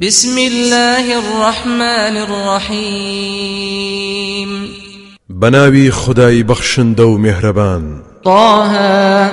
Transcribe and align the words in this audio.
بسم 0.00 0.38
الله 0.38 1.18
الرحمن 1.18 2.16
الرحيم. 2.70 3.68
بناوي 5.28 5.90
خداي 5.90 6.42
بخشن 6.42 6.94
دو 6.94 7.18
مهربان. 7.18 8.02
طه. 8.24 9.30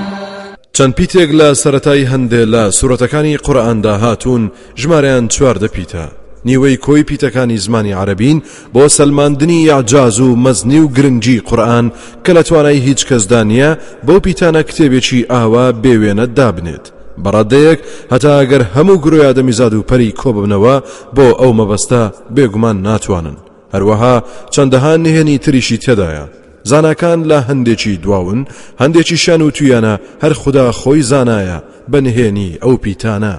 چەند 0.73 0.93
پیتێک 0.93 1.29
لە 1.31 1.53
سەتای 1.53 2.05
هەندێ 2.05 2.45
لە 2.45 2.71
سوورەتەکانی 2.71 3.37
قورئاندا 3.43 3.97
هاتوون 3.97 4.51
ژمارەیان 4.77 5.27
چواردە 5.27 5.67
پیتە. 5.67 6.05
نیوەی 6.45 6.77
کۆی 6.77 7.03
پیتەکانی 7.11 7.57
زمانی 7.57 7.93
عربین 7.93 8.41
بۆ 8.73 8.87
سەلماندنی 8.87 9.63
یاجاز 9.63 10.19
و 10.19 10.35
مەزنی 10.35 10.79
و 10.79 10.87
گرنگی 10.87 11.39
قورآن 11.39 11.91
کە 12.25 12.29
لە 12.29 12.43
توانای 12.43 12.77
هیچ 12.77 13.05
کەسدا 13.05 13.43
نییە 13.43 13.77
بۆ 14.07 14.19
پیتانە 14.19 14.61
کتێبێکی 14.69 15.25
ئاوا 15.29 15.71
بێوێنە 15.83 16.25
دابنێت. 16.37 16.96
بەڕادەیەک 17.23 17.79
هەتا 18.13 18.31
ئەگەر 18.39 18.63
هەموو 18.75 19.01
گرۆیا 19.03 19.31
دەمیزاد 19.37 19.73
و 19.73 19.87
پەری 19.89 20.15
کۆ 20.19 20.29
ببنەوە 20.35 20.75
بۆ 21.15 21.27
ئەو 21.39 21.51
مەبەستا 21.59 22.03
بێگومان 22.35 22.77
ناتوانن. 22.87 23.37
هەروەها 23.73 24.15
چەندەها 24.53 24.93
نهێنی 25.05 25.41
تریشی 25.43 25.81
تێدایە. 25.83 26.25
زانکان 26.69 27.19
لە 27.29 27.39
هەندێکی 27.49 27.99
دواون 28.03 28.39
هەندێکی 28.81 29.17
شان 29.23 29.41
و 29.41 29.51
تویانە 29.55 29.93
هەر 30.23 30.33
خوددا 30.41 30.65
خۆی 30.79 31.07
زانایە 31.11 31.59
بەنهێنی 31.91 32.57
ئەو 32.63 32.75
پیتانە. 32.83 33.35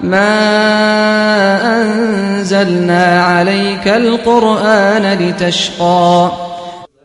ما 0.00 0.36
أنزلنا 1.76 3.06
عليك 3.22 3.86
القرآن 3.86 5.04
لتشقى 5.22 6.30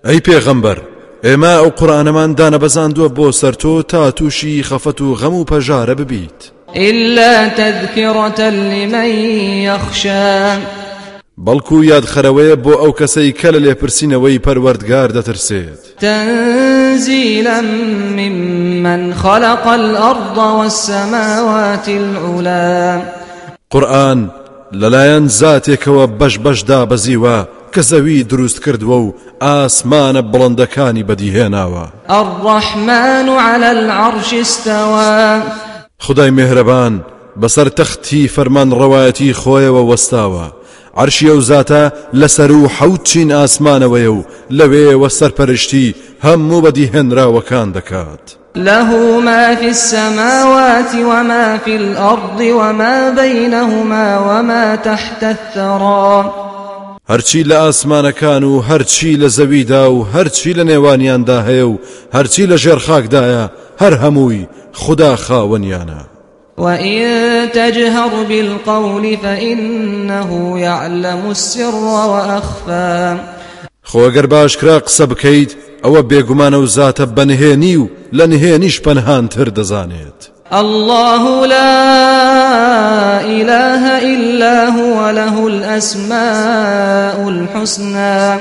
ئەی 0.05 0.19
پێغەمبەر 0.19 0.90
ئێمە 1.23 1.53
ئەو 1.61 1.69
قورآنەمان 1.79 2.35
دانە 2.39 2.57
بەزاندووە 2.63 3.09
بۆ 3.17 3.31
سەرتۆ 3.31 3.83
تا 3.91 4.11
تووشی 4.11 4.63
خەفەت 4.63 5.01
و 5.01 5.15
غەم 5.15 5.33
و 5.33 5.45
پەژارە 5.51 5.95
ببیت 5.99 6.51
إلا 6.75 7.47
تذكرة 7.49 8.49
لمن 8.49 9.09
يخشى. 9.67 10.57
بەڵکو 11.45 11.77
یادخەرەوەیە 11.91 12.55
بۆ 12.65 12.73
ئەو 12.81 12.91
کەسەی 12.99 13.33
کە 13.39 13.49
لە 13.53 13.59
لێپرسینەوەی 13.65 14.41
پەروەردگار 14.45 15.09
دەترسێت 15.17 15.81
تنزيلا 15.99 17.61
ممن 18.17 19.13
خلق 19.13 19.67
الأرض 19.67 20.37
والسماوات 20.37 21.89
العلا 21.89 23.01
قورآن 23.69 24.29
لەلایەن 24.73 25.27
زاتێکەوە 25.27 26.05
بەش 26.19 26.39
بەشدا 26.39 26.85
بەزیوە 26.91 27.60
کە 27.73 27.81
زەوی 27.81 28.23
دروست 28.23 28.59
کردووە 28.65 28.97
و 29.05 29.13
ئاسمانە 29.41 30.21
بڵندەکانی 30.31 31.05
بەدیهێناوە. 31.09 31.85
الرحمن 32.09 33.29
على 33.29 33.65
العرش 33.65 34.33
استوى. 34.33 35.41
خدای 35.99 36.31
مهرەبان 36.31 36.93
بەسەر 37.41 37.67
تەختی 37.79 38.27
فەرمان 38.35 38.69
ڕەوایەتی 38.79 39.35
خۆیەوە 39.41 39.83
وەستاوە. 39.89 40.47
عرشی 40.97 41.29
ئەو 41.29 41.41
زاتە 41.41 41.91
لەسەر 42.13 42.51
و 42.51 42.67
حەوت 42.67 43.03
چین 43.03 43.29
ئاسمانەوەیە 43.31 44.11
و 44.17 44.25
لەوێوە 44.51 45.09
سەرپەرشتی 45.19 45.95
هەموو 46.25 46.63
بەدیهێنراوەکان 46.65 47.67
دەکات. 47.77 48.25
له 48.55 49.19
ما 49.19 49.55
في 49.55 49.67
السماوات 49.67 50.95
وما 50.95 51.57
في 51.65 51.75
الأرض 51.75 52.41
وما 52.41 53.09
بينهما 53.09 54.19
وما 54.19 54.75
تحت 54.75 55.23
الثرى. 55.23 56.40
هەرچی 57.11 57.43
لە 57.43 57.55
ئاسمانەکان 57.63 58.43
و 58.43 58.61
هەرچی 58.69 59.17
لە 59.21 59.27
زەویدا 59.37 59.85
و 59.91 60.05
هەرچی 60.13 60.53
لە 60.53 60.63
نێوانیاندا 60.71 61.39
هەیە 61.47 61.65
و 61.71 61.79
هەرچی 62.15 62.47
لە 62.51 62.57
ژێر 62.63 62.79
خاکدایە 62.87 63.45
هەر 63.81 63.93
هەمووی 64.03 64.47
خدا 64.73 65.15
خاوەنیانە. 65.15 66.01
وإن 66.57 67.01
تجهر 67.53 68.23
بالقول 68.29 69.17
فإنه 69.17 70.59
يعلم 70.59 71.27
السر 71.27 71.75
وأخفى. 71.75 73.19
خۆگەر 73.91 74.25
باشکرا 74.25 74.79
قسە 74.79 75.05
بکەیت 75.11 75.51
ئەوە 75.83 76.01
بێگومانە 76.09 76.57
و 76.63 76.67
زاتە 76.67 77.05
بەنهێنی 77.15 77.75
و 77.77 77.89
لە 78.13 78.25
نهێنیش 78.31 78.81
پەنهانتر 78.81 79.49
دەزانێت. 79.57 80.30
الله 80.53 81.45
لا 81.45 83.21
إله 83.23 83.83
إلا 84.13 84.69
هو 84.69 85.09
له 85.09 85.47
الأسماء 85.47 87.29
الحسنى. 87.29 88.39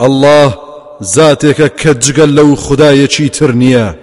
الله 0.00 0.54
زاتێکە 1.00 1.68
کە 1.80 1.92
جگەل 2.04 2.30
لەو 2.38 2.56
خدایەکی 2.56 3.30
تر 3.30 3.52
نییە 3.52 3.94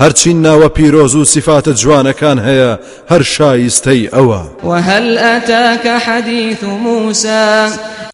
هەرچی 0.00 0.32
ناوە 0.44 0.68
پیرۆز 0.76 1.14
و 1.14 1.24
سیفاتە 1.24 1.72
جوانەکان 1.80 2.38
هەیە 2.38 2.78
هەر 3.10 3.22
شایستەی 3.22 4.08
ئەوە 4.12 4.64
وهل 4.64 5.18
أتاك 5.18 5.86
حديث 5.86 6.64
موسى؟ 6.64 7.68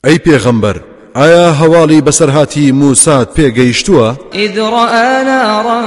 ئەی 0.04 0.18
پێغەمبەر 0.18 0.76
ئایا 1.14 1.54
هەواڵی 1.60 2.02
بەسەرهاتی 2.06 2.72
موسات 2.72 3.28
پێگەیشتووە؟ 3.36 4.16
إذ 4.34 4.58
رأى 4.58 5.24
نارا 5.24 5.82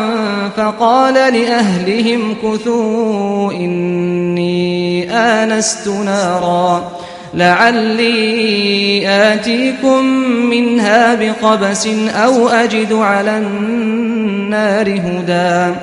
فقال 0.58 1.14
لأهلهم 1.14 2.36
كثوا 2.44 3.52
إني 3.52 5.10
آنست 5.12 5.88
نارا 5.88 6.92
لعلي 7.34 9.08
آتيكم 9.08 10.06
منها 10.50 11.16
بقبس 11.16 11.88
أو 12.16 12.50
أجد 12.50 12.94
على 12.94 13.38
النار 13.38 14.90
هدى. 14.90 15.76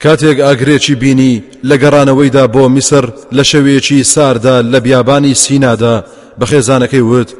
کاتێک 0.00 0.38
ئاگرێکی 0.40 0.94
بینی 0.94 1.42
لە 1.64 1.76
گەڕانەوەیدا 1.82 2.44
بۆ 2.54 2.68
میسر 2.68 3.04
لە 3.32 3.42
شەوەیەکی 3.42 4.02
ساردا 4.02 4.62
لە 4.62 4.80
بیابانی 4.80 5.34
سینادا 5.34 6.04
بە 6.40 6.44
خێزانەکەی 6.44 7.04
وت 7.10 7.30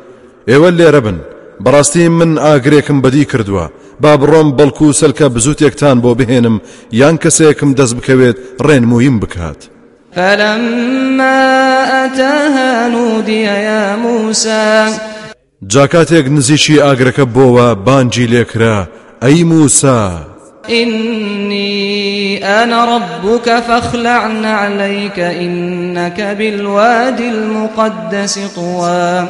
ئێوە 0.49 0.71
لێرە 0.79 1.01
بن. 1.07 1.19
بەڕاستی 1.65 2.09
من 2.19 2.39
ئاگرێکم 2.45 3.03
بەدی 3.05 3.25
کردووە. 3.33 3.67
با 4.01 4.13
بڕۆم 4.21 4.49
بەڵکو 4.59 4.83
و 4.83 4.93
سەلکە 4.93 5.27
بزوتێکتان 5.35 5.97
بۆ 6.05 6.11
بهێنم. 6.19 6.61
یان 6.93 7.17
کەسێکم 7.23 7.71
دەست 7.79 7.95
بکەوێت 7.97 8.37
ڕێنمویم 8.67 9.17
بکات. 9.23 9.61
فلما 10.17 11.85
أتاها 12.05 12.89
نودي 12.89 13.43
يا 13.43 13.97
موسى. 13.97 14.87
جاکاتێک 15.67 16.27
نزیکی 16.29 16.81
ئاگرەکە 16.81 17.25
بۆوە 17.35 17.77
بانجی 17.87 18.27
لێکرا. 18.27 18.89
ئەی 19.23 19.45
موسا 19.45 20.31
إني 20.71 22.45
أنا 22.45 22.85
ربك 22.97 23.61
فاخلع 23.61 24.23
عليك 24.45 25.19
إنك 25.19 26.21
بالوادي 26.39 27.29
المقدس 27.29 28.39
طوى. 28.55 29.29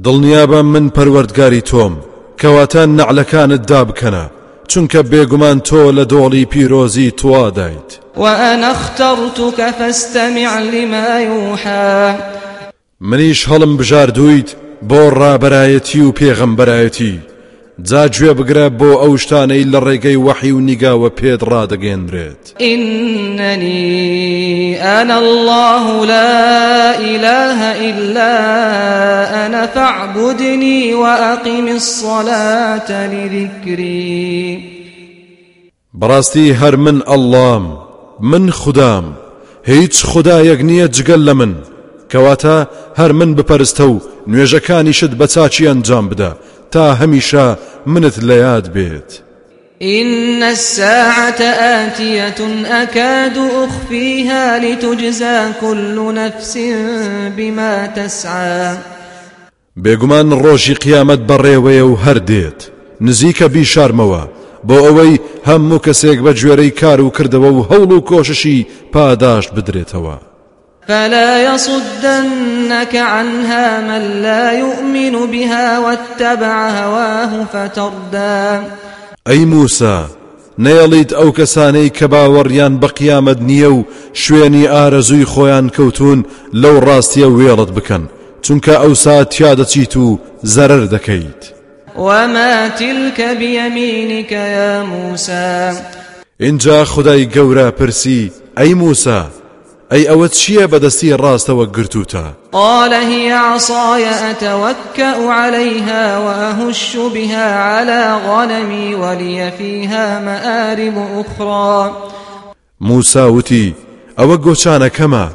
دڵنیابە 0.00 0.60
من 0.72 0.90
پەروەردگاری 0.96 1.62
تۆم 1.70 1.94
کەواتە 2.40 2.82
نەعلەکانت 2.98 3.62
دابکەنە 3.70 4.24
چونکە 4.70 5.00
بێگومان 5.10 5.58
تۆ 5.68 5.82
لە 5.96 6.04
دۆڵی 6.12 6.44
پیرۆزی 6.52 7.10
فاستمع 9.78 10.60
لما 10.60 11.20
يوحى. 11.20 12.14
منیش 13.00 13.48
هەڵم 13.48 13.72
بژاردوویت 13.78 14.50
بۆ 14.88 15.02
ڕابەرایەتی 15.20 16.00
و 16.06 16.12
پێغەمبەرایەتی. 16.18 17.31
جا 17.88 18.08
گوێ 18.08 18.32
بگرە 18.38 18.66
بۆ 18.78 18.90
ئەو 19.02 19.12
شتانەی 19.22 19.64
لە 19.72 19.78
ڕێگەی 19.86 20.18
وەحی 20.26 20.52
و 20.52 20.60
نیگاوە 20.68 21.10
پێت 21.18 21.40
ڕادەگەێنرێت 21.50 22.44
إنني 22.60 23.82
أنا 25.00 25.18
الله 25.18 26.06
لا 26.06 27.00
إله 27.00 27.60
إلا 27.90 28.32
أنا 29.46 29.66
فاعبدني 29.66 30.94
وأقم 30.94 31.68
الصلاة 31.68 32.90
لذكري. 33.06 34.58
بەڕاستی 36.00 36.54
هەر 36.60 36.76
من 36.76 37.00
ئەڵام 37.00 37.64
من 38.20 38.50
خوددام 38.50 39.04
هیچ 39.64 40.04
خدایەک 40.06 40.60
نییە 40.60 40.88
جگەل 40.96 41.22
لە 41.28 41.34
من. 41.34 41.54
کەواتە 42.12 42.66
هەر 42.98 43.12
من 43.12 43.36
بپەرستە 43.36 43.80
و 43.80 44.00
نوێژەکانیشت 44.28 45.12
بە 45.18 45.26
چاچی 45.34 45.66
ئەنجام 45.68 46.08
بدە. 46.10 46.32
تا 46.72 46.94
هەمیشە 47.00 47.46
منت 47.86 48.16
لە 48.28 48.36
یاد 48.46 48.66
بێت. 48.74 49.10
إن 49.82 50.42
الساعة 50.42 51.40
آتية 51.84 52.40
أكاد 52.82 53.38
أخفيها 53.38 54.58
لتجزى 54.58 55.52
كل 55.60 56.14
نفس 56.14 56.58
بما 57.36 57.86
تسعى. 57.86 58.76
بێگومان 59.76 60.32
ڕۆژی 60.42 60.78
قیامەت 60.84 61.20
بەڕێوەیە 61.28 61.84
و 61.90 61.96
هەر 62.04 62.18
دێت. 62.18 62.60
نزیکە 63.00 63.46
بیشارمەوە. 63.54 64.22
بۆ 64.68 64.76
ئەوەی 64.84 65.20
هەموو 65.48 65.82
کەسێک 65.86 66.18
بە 66.24 66.32
گوێرەی 66.38 66.72
کار 66.80 67.00
و 67.00 67.12
کردەوە 67.16 67.50
و 67.54 67.66
هەوڵ 67.70 67.90
و 67.92 68.04
کۆششی 68.10 68.66
پاداشت 68.92 69.50
بدرێتەوە. 69.54 70.31
فلا 70.88 71.54
يصدنك 71.54 72.96
عنها 72.96 73.80
من 73.80 74.22
لا 74.22 74.52
يؤمن 74.52 75.26
بها 75.26 75.78
واتبع 75.78 76.68
هواه 76.70 77.46
فتردى. 77.52 78.66
ئەی 79.28 79.44
موسا 79.44 80.06
نەیەڵیت 80.58 81.12
ئەو 81.12 81.32
کەسانەی 81.38 81.90
کە 81.98 82.06
باوەڕیان 82.12 82.80
بە 82.82 82.88
قیامەت 82.98 83.38
نییە 83.48 83.70
و 83.72 83.84
شوێنی 84.14 84.66
ئارەزووی 84.66 85.24
خۆیان 85.32 85.70
کەوتون 85.76 86.24
لەو 86.54 86.76
ڕاستیە 86.86 87.28
وێڵت 87.36 87.70
بکەن 87.76 88.02
چونکە 88.44 88.74
دەچیت 89.60 89.96
و 89.96 90.18
زەرەر 90.44 90.84
دەکەیت 90.94 91.42
وما 91.96 92.68
تلك 92.68 93.20
بيمينك 93.38 94.32
يا 94.32 94.82
موسى. 94.82 95.72
اینجا 96.40 96.84
خدای 96.84 97.28
گەورە 97.34 97.70
پرسی 97.78 98.32
ئەی 98.56 98.74
موسا 98.74 99.26
ئەی 99.92 100.04
ئەوە 100.10 100.28
چییە 100.38 100.66
بەدەستی 100.72 101.16
ڕاستەوە 101.22 101.66
گرتوتە 101.76 102.24
قال 102.52 102.92
هي 102.92 103.32
عصاي 103.32 104.04
أتوكأ 104.30 105.32
عليها 105.32 106.18
وأهش 106.18 106.96
بها 107.14 107.54
على 107.54 108.16
غنمي 108.26 108.94
ولي 108.94 109.50
فيها 109.58 110.20
مآرب 110.20 110.96
أخرى. 111.20 111.92
موسا 112.80 113.26
وتی 113.26 113.74
ئەوە 114.18 114.36
گۆچانەکەمە 114.46 115.26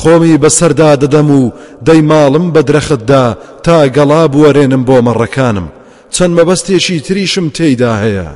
خۆمی 0.00 0.38
بەسەردا 0.42 0.96
دەدەم 1.02 1.30
و 1.30 1.52
دەی 1.86 2.02
ماڵم 2.10 2.52
بە 2.54 2.62
درەختدا 2.68 3.36
تا 3.62 3.88
گەڵا 3.88 4.30
بوەرێنم 4.32 4.84
بۆ 4.88 4.96
مەڕەکانم 5.06 5.66
چەند 6.14 6.32
مەبەستێکی 6.38 7.02
تریشم 7.06 7.48
تێیدا 7.56 7.92
هەیە 8.02 8.28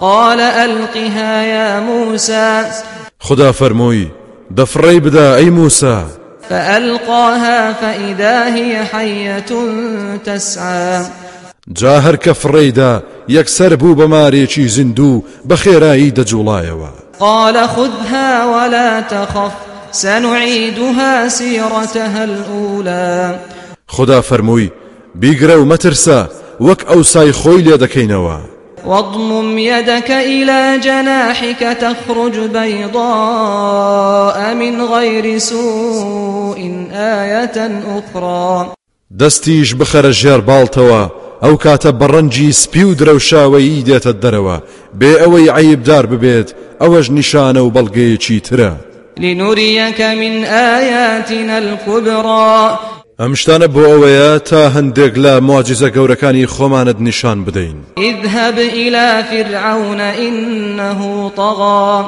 قال 0.00 0.40
ألقها 0.40 1.42
يا 1.42 1.80
موسى. 1.80 2.64
خدا 3.18 3.52
فەرمووی 3.52 4.19
دەفڕێی 4.56 5.00
بدا 5.00 5.36
ئەی 5.36 5.50
موسا 5.50 6.06
فألقاها 6.50 7.72
فإذا 7.72 8.54
هي 8.54 8.84
حية 8.84 9.52
تسعى. 10.24 11.04
جا 11.72 12.00
هەر 12.00 12.16
کە 12.16 12.32
فڕێیدا 12.32 13.02
یەکسەر 13.28 13.74
بوو 13.74 13.96
بە 13.96 14.08
مارێکی 14.10 14.66
زیندوو 14.66 15.24
بە 15.48 15.54
خێرایی 15.54 16.12
دەجوڵایەوە 16.18 17.20
قال 17.20 17.66
خذها 17.66 18.46
ولا 18.46 19.00
تخف 19.00 19.52
سنعيدها 19.92 21.28
سيرتها 21.28 22.24
الأولى. 22.24 23.38
خدا 23.88 24.20
فەرمووی 24.20 24.70
بیگرە 25.22 25.56
و 25.58 25.76
مەترسە 25.76 26.28
وەک 26.60 26.80
ئەو 26.88 27.02
سای 27.02 27.32
خۆی 27.32 27.62
لێ 27.62 27.76
دەکەینەوە 27.78 28.49
واضمم 28.86 29.58
يدك 29.58 30.10
إلى 30.10 30.80
جناحك 30.84 31.76
تخرج 31.80 32.38
بيضاء 32.38 32.94
من 34.54 34.82
غير 34.82 35.38
سوء 35.38 36.86
آية 36.92 37.80
أخرى. 37.98 38.72
دەستیش 39.18 39.74
بخەرە 39.74 40.12
ژێر 40.20 40.40
باڵتەوە 40.48 41.02
ئەو 41.42 41.54
کاتە 41.64 41.90
بەڕەنجی 42.00 42.50
سپی 42.50 42.84
و 42.84 42.94
درەوشاوەیی 42.94 43.84
دێتە 43.88 44.12
دەرەوە. 44.22 44.56
بێ 45.00 45.12
ئەوەی 45.22 45.48
عیبدار 45.56 46.06
ببێت 46.06 46.48
ئەوەش 46.80 47.06
نیشانە 47.10 47.60
و 47.62 47.72
بەڵگەیەکی 47.76 48.40
ترە. 48.46 48.72
لنريك 49.20 50.00
من 50.00 50.44
آياتنا 50.44 51.58
الكبرى. 51.58 52.78
ئەم 53.20 53.34
شتانە 53.40 53.68
بۆ 53.74 53.82
ئەوەیە 53.90 54.30
تا 54.48 54.62
هەندێک 54.76 55.14
لە 55.24 55.32
مواجزە 55.46 55.88
گەورەکانی 55.96 56.50
خۆمانت 56.54 56.98
نیشان 57.06 57.38
بدەین. 57.44 57.78
اذهب 57.98 58.58
إلى 58.58 59.22
فرعون 59.30 60.00
إنه 60.00 61.30
طغى. 61.36 62.04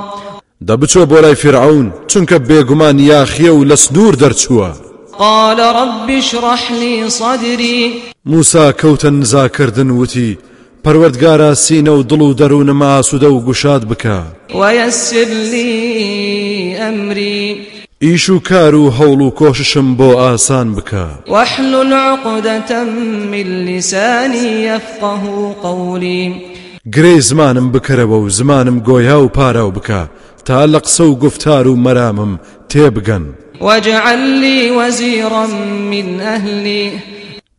دەبچۆ 0.68 1.02
بۆ 1.10 1.18
لای 1.24 1.34
فرعون 1.34 1.92
چونکە 2.08 2.36
بێگومان 2.48 2.98
یاخیە 3.10 3.52
و 3.58 3.64
لە 3.64 3.74
سنوور 3.74 4.14
دەرچووە. 4.14 4.70
قال 5.18 5.60
رب 5.60 6.10
اشرح 6.18 6.72
لي 6.72 7.10
صدري. 7.10 8.02
موسا 8.26 8.72
کەوتە 8.72 9.04
نزاکردن 9.04 9.90
وتی 9.90 10.38
پەروەردگارە 10.84 11.54
سینە 11.64 11.88
و 11.88 12.02
دڵ 12.10 12.22
و 12.22 12.34
دەروونم 12.34 12.82
ئاسوودە 12.82 13.28
و 13.32 13.40
گوشاد 13.40 13.82
بکە. 13.90 14.18
ويسر 14.54 15.28
لي 15.52 16.76
أمري. 16.88 17.81
ئیش 18.04 18.28
و 18.28 18.38
کار 18.40 18.74
و 18.74 18.90
هەوڵ 18.90 19.20
و 19.22 19.30
کۆششم 19.30 19.96
بۆ 19.98 20.16
ئاسان 20.16 20.74
بکە 20.74 21.30
واحلل 21.30 21.92
عقدة 21.92 22.84
من 22.84 23.66
لساني 23.66 24.64
يفقه 24.64 25.54
قولي. 25.62 26.34
گرێ 26.96 27.18
زمانم 27.18 27.72
بکەرەوە 27.72 28.18
و 28.24 28.28
زمانم 28.28 28.82
گۆیا 28.82 29.18
و 29.24 29.28
پاراو 29.28 29.72
بکە 29.72 30.08
تا 30.44 30.66
لە 30.66 30.78
قسە 30.78 31.00
و 31.00 31.18
گفتار 31.18 31.68
و 31.68 31.76
مەرامم 31.76 32.38
تێبگەن 32.72 33.22
واجعل 33.60 34.18
لي 34.40 34.70
وزيرا 34.70 35.46
من 35.90 36.20
أهلي. 36.20 36.90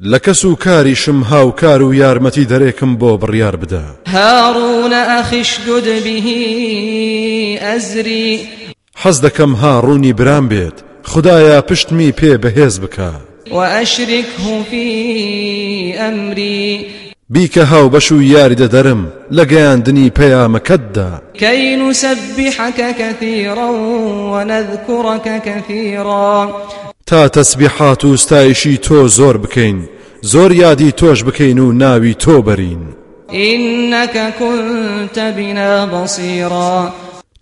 لە 0.02 0.20
کەس 0.20 0.46
و 0.46 0.56
کاریشم 0.56 1.24
هاوکار 1.24 1.82
و 1.82 1.94
یارمەتی 1.94 2.48
دەرێکم 2.48 2.98
بۆ 3.00 3.20
بڕیار 3.22 3.56
بدە 3.56 4.10
هارون 4.10 4.94
أخي 4.94 5.42
اشدد 5.42 6.04
به 6.04 7.60
أزري. 7.62 8.63
حەز 9.02 9.18
دەکەم 9.26 9.52
هاڕوونی 9.62 10.14
برام 10.20 10.50
بێت 10.50 10.78
خدایە 11.12 11.62
پشتمی 11.70 12.12
پێ 12.20 12.38
بەهێز 12.44 12.76
بکە. 12.84 13.12
وأشركه 13.52 14.64
في 14.72 14.86
أمري. 16.00 16.86
بیکە 17.34 17.58
هاو 17.58 17.90
بەش 17.90 18.12
و 18.12 18.22
یاری 18.22 18.56
دەدەرم 18.56 19.02
لە 19.32 19.46
گەیاندنی 19.46 20.12
پەیامەکەتدا. 20.20 21.22
كي 21.34 21.76
نسبحك 21.76 22.96
كثيرا 23.00 23.70
ونذكرك 24.34 25.42
كثيرا. 25.46 26.50
تا 27.06 27.28
تەسبیحات 27.28 28.06
و 28.06 28.18
ستایشی 28.18 28.78
تۆ 28.78 29.08
زۆر 29.08 29.38
بکەین 29.38 29.90
زۆر 30.26 30.52
یادی 30.52 30.92
تۆش 30.92 31.24
بکەین 31.24 31.60
و 31.60 31.72
ناوی 31.72 32.14
تۆ 32.14 32.42
بەرین. 32.48 32.84
إنك 33.34 34.34
كنت 34.40 35.20
بنا 35.20 35.86
بصيرا. 35.86 36.94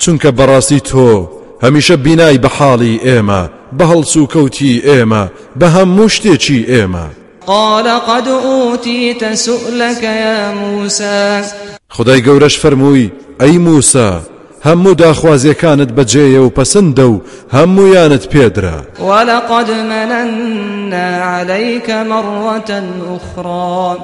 چونکە 0.03 0.31
بەڕاستی 0.37 0.81
تۆ 0.89 1.40
هەمیشە 1.63 1.95
بینای 2.05 2.39
بە 2.43 2.49
حاڵی 2.57 3.01
ئێمە 3.07 3.43
بە 3.77 3.85
هەڵس 3.91 4.13
و 4.17 4.27
کەوتی 4.33 4.81
ئێمە 4.87 5.23
بە 5.59 5.67
هەموو 5.75 6.07
شتێکی 6.15 6.65
ئێمە. 6.71 7.07
قال 7.47 7.87
قد 7.99 8.27
أوتيت 8.27 9.33
سؤلك 9.33 10.03
يا 10.03 10.53
موسى. 10.53 11.41
خدای 11.89 12.23
گەورەش 12.23 12.55
فەرمووی 12.57 13.11
ئەی 13.39 13.57
موسا 13.57 14.21
هەموو 14.65 14.95
داخوازیەکانت 15.03 15.91
بەجێیە 15.97 16.41
و 16.43 16.53
پەسەندە 16.57 17.05
و 17.13 17.21
هەموویانت 17.53 18.25
پێدرا 18.33 18.79
ولقد 18.99 19.71
مننا 19.71 21.07
عليك 21.23 21.89
مرة 21.89 22.83
أخرى. 23.15 23.97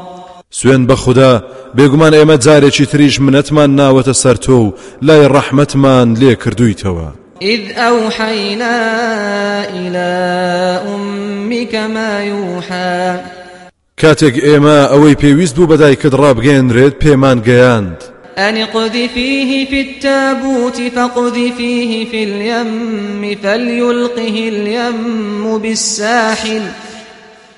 سوێن 0.52 0.88
بە 0.88 0.94
خوددا 0.94 1.44
بێگومان 1.78 2.14
ئێمە 2.14 2.38
جارێکی 2.46 2.86
تریش 2.92 3.20
منەتمان 3.20 3.70
ناوەتە 3.80 4.14
سەر 4.24 4.36
تۆ 4.36 4.50
و 4.50 4.74
لای 5.02 5.28
ڕەحمەتمان 5.28 6.08
لێ 6.20 6.36
کردویتەوە. 6.44 7.27
إذ 7.42 7.72
أوحينا 7.78 8.76
إلى 9.70 10.08
أمك 10.96 11.76
ما 11.76 12.24
يوحى. 12.24 13.20
کاتێک 14.02 14.36
ئێمە 14.36 14.90
ئەوەی 14.92 15.16
پێویست 15.22 15.56
بوو 15.56 15.68
بەدایکت 15.68 16.14
ڕابگەێنرێت 16.22 16.96
پێمان 17.04 17.38
گەیاند 17.48 18.00
أن 18.38 18.58
اقذفيه 18.58 19.66
في 19.66 19.82
التابوت 19.82 20.82
فاقذفيه 20.96 22.06
في 22.06 22.24
اليم 22.24 23.38
فليلقه 23.44 24.50
اليم 24.50 25.58
بالساحل 25.58 26.62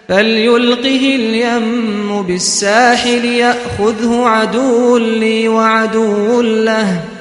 فليلقه 0.10 1.16
اليم 1.16 2.22
بالساحل 2.22 3.26
يأخذه 3.26 4.24
عدو 4.26 4.98
لي 4.98 5.48
وعدو 5.48 6.42
له. 6.42 7.19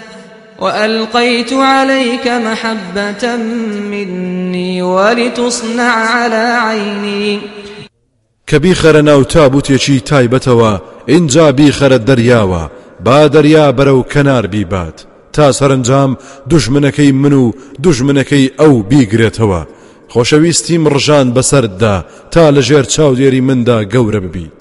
وألقيت 0.59 1.53
عليك 1.53 2.29
محبة 2.29 3.37
مني 3.91 4.83
ولتصنع 4.83 5.93
على 5.93 6.59
عيني. 6.61 7.41
کە 8.50 8.59
بیخەرە 8.59 9.03
ناو 9.05 9.23
تابوتێکی 9.23 10.03
تایبەتەوە 10.11 10.81
اینجا 11.07 11.53
بیخەرە 11.53 11.99
دەریاوە 12.09 12.71
با 13.05 13.29
دەریا 13.29 13.73
بەرەو 13.79 14.09
کەنار 14.12 14.47
بیبات. 14.47 15.07
تا 15.33 15.53
سەرنجام 15.53 16.17
دوژمنەکەی 16.50 17.12
من 17.12 17.33
و 17.33 17.53
دوژمنەکەی 17.83 18.50
ئەو 18.59 18.75
بیگرێتەوە. 18.91 19.62
خۆشەویستیم 20.12 20.88
ڕژان 20.95 21.27
بەسەردا 21.37 21.97
تا 22.31 22.50
لە 22.50 22.61
ژێر 22.69 22.85
چاودێری 22.95 23.41
مندا 23.41 23.79
گەورە 23.85 24.21
ببیت. 24.25 24.61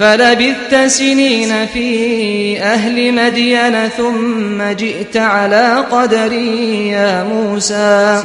فلبثت 0.00 0.86
سنين 0.86 1.66
في 1.66 2.58
أهل 2.58 3.14
مدين 3.14 3.88
ثم 3.88 4.72
جئت 4.72 5.16
على 5.16 5.84
قدر 5.92 6.32
يا 6.32 7.24
موسى. 7.24 8.22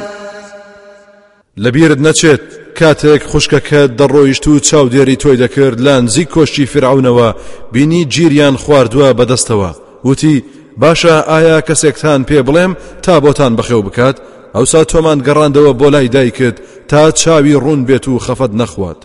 لەبیرت 1.56 1.98
نەچێت 1.98 2.40
کاتێک 2.78 3.22
خوشکەکە 3.22 3.90
دەڕۆیشت 3.98 4.46
و 4.46 4.58
چاودێری 4.58 5.16
تۆی 5.16 5.38
دەکرد 5.42 5.78
لە 5.78 6.02
نزیک 6.04 6.28
کۆشتی 6.28 6.66
فرعونەوە 6.66 7.34
بینی 7.72 8.04
گیریان 8.04 8.56
خواردووە 8.56 9.16
بەدەستەوە. 9.18 9.70
وتی 10.04 10.44
باشە 10.80 11.28
ئایا 11.28 11.60
کەسێکتان 11.60 12.24
پێ 12.28 12.42
بڵێم 12.46 12.76
تا 13.02 13.20
بۆتان 13.20 13.56
بەخێو 13.56 13.82
بکات؟ 13.86 14.16
ئەوسا 14.54 14.84
تۆمان 14.84 15.18
گەڕاندەوە 15.26 15.72
بۆ 15.80 15.88
لای 15.94 16.08
دایکت 16.08 16.56
تا 16.88 17.10
چاوی 17.10 17.60
ڕوون 17.62 17.80
بێت 17.88 18.08
و 18.08 18.18
خەفەت 18.18 18.52
نەخوات. 18.60 19.00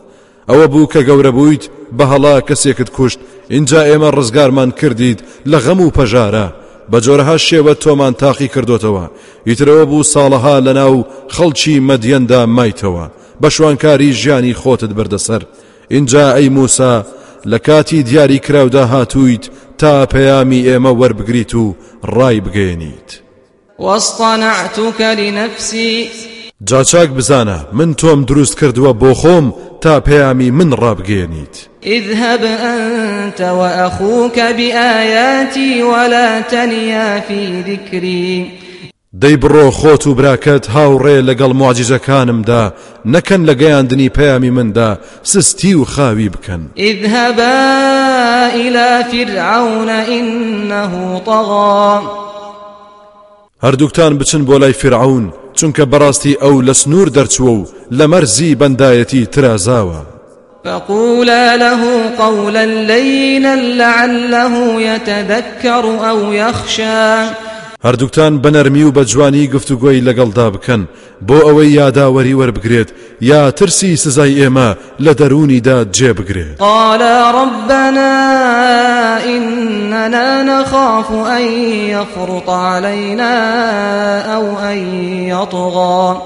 ئەوە 0.51 0.67
بوو 0.73 0.91
کە 0.93 1.01
گەورە 1.07 1.31
بوویت 1.37 1.63
بە 1.97 2.05
هەڵا 2.11 2.35
کەسێکت 2.47 2.89
کوشت. 2.97 3.19
اینجا 3.55 3.81
ئێمە 3.89 4.09
ڕزگارمان 4.17 4.71
کردید 4.79 5.19
لە 5.51 5.57
غەم 5.65 5.79
و 5.81 5.93
پەژارە. 5.97 6.47
بە 6.91 6.97
جۆرەها 7.05 7.37
شێوە 7.47 7.73
تۆمان 7.83 8.13
تاقی 8.21 8.49
کردوتەوە. 8.53 9.05
ئیترەوە 9.47 9.85
بوو 9.89 10.09
ساڵەها 10.13 10.55
لە 10.65 10.73
ناو 10.79 11.05
خەڵکی 11.35 11.83
مەدیەندا 11.89 12.41
مایتەوە. 12.57 13.05
بە 13.41 13.49
شوانکاری 13.49 14.13
ژیانی 14.13 14.53
خۆتت 14.53 14.91
بردەسەر 14.97 15.41
اینجا 15.89 16.33
ئەی 16.35 16.49
موسا 16.49 17.05
لە 17.51 17.59
کاتی 17.67 18.03
دیاری 18.03 18.39
کراودا 18.39 18.85
هاتوویت 18.85 19.49
تا 19.77 20.05
پەیامی 20.05 20.65
ئێمە 20.67 20.91
وەربگریت 20.99 21.55
و 21.55 21.75
ڕای 22.15 22.41
بگەێنیت 22.45 23.09
وەستانعتوکە 23.79 25.09
لنفسی 25.19 26.09
جاچاک 26.69 27.09
بزانە 27.09 27.57
من 27.73 27.93
تۆم 27.93 28.25
دروست 28.25 28.55
کردووە 28.59 28.93
بۆ 29.01 29.13
خۆم 29.13 29.53
تا 29.81 29.99
پەیامی 29.99 30.51
من 30.51 30.71
ڕابگەێنیت. 30.75 31.55
اذهب 31.83 32.43
أنت 32.43 33.41
وأخوك 33.41 34.39
بآياتي 34.39 35.83
ولا 35.83 36.41
تنيا 36.41 37.19
في 37.19 37.63
ذكري. 37.67 38.51
دەی 39.21 39.37
بڕۆ 39.37 39.71
خۆت 39.71 40.07
و 40.07 40.15
براکەت 40.15 40.65
هاوڕێ 40.67 41.25
لەگەڵ 41.29 41.53
معجزەکانمدا 41.53 42.73
نەکەن 43.05 43.45
لە 43.49 43.53
گەیاندنی 43.61 44.09
پەیامی 44.09 44.49
مندا 44.49 44.97
سستی 45.23 45.73
و 45.73 45.85
خاوی 45.85 46.29
بکەن. 46.29 46.61
اذهبا 46.77 47.59
إلى 48.55 49.03
فرعون 49.11 49.89
إنه 49.89 51.21
طغى. 51.25 52.01
هەردووکتان 53.63 54.17
بچن 54.17 54.45
بۆ 54.45 54.59
لای 54.59 54.73
فرعون. 54.73 55.33
چونکە 55.61 55.83
بەڕاستی 55.91 56.39
ئەو 56.41 56.61
لە 56.67 56.73
سنوور 56.81 57.07
دەرچووە 57.17 57.51
و 57.59 57.65
لە 57.97 58.05
فقولا 60.65 61.55
له 61.55 61.81
قولا 62.19 62.65
لينا 62.65 63.55
لعله 63.55 64.81
يتذكر 64.81 66.09
أو 66.09 66.33
يخشى. 66.33 67.50
هەردووکتان 67.85 68.41
بەنەرمی 68.43 68.83
و 68.83 68.91
بە 68.91 69.03
جوانی 69.11 69.47
گفتوگۆی 69.47 70.03
لەگەڵدا 70.07 70.47
بکەن. 70.55 70.81
بۆ 71.27 71.37
ئەوەی 71.45 71.73
یاداوەری 71.79 72.37
وەربگرێت 72.39 72.89
یا 73.21 73.51
ترسی 73.51 73.95
سزای 73.95 74.35
ئێمە 74.41 74.69
لە 75.05 75.13
دەرونیدا 75.19 75.77
جێبگرێت. 75.97 76.57
قال 76.59 77.01
ربنا 77.41 78.13
إننا 79.25 80.43
نخاف 80.43 81.11
أن 81.11 81.45
يفرط 81.95 82.49
علينا 82.49 83.33
أو 84.35 84.59
أن 84.59 84.77
يطغى. 85.33 86.21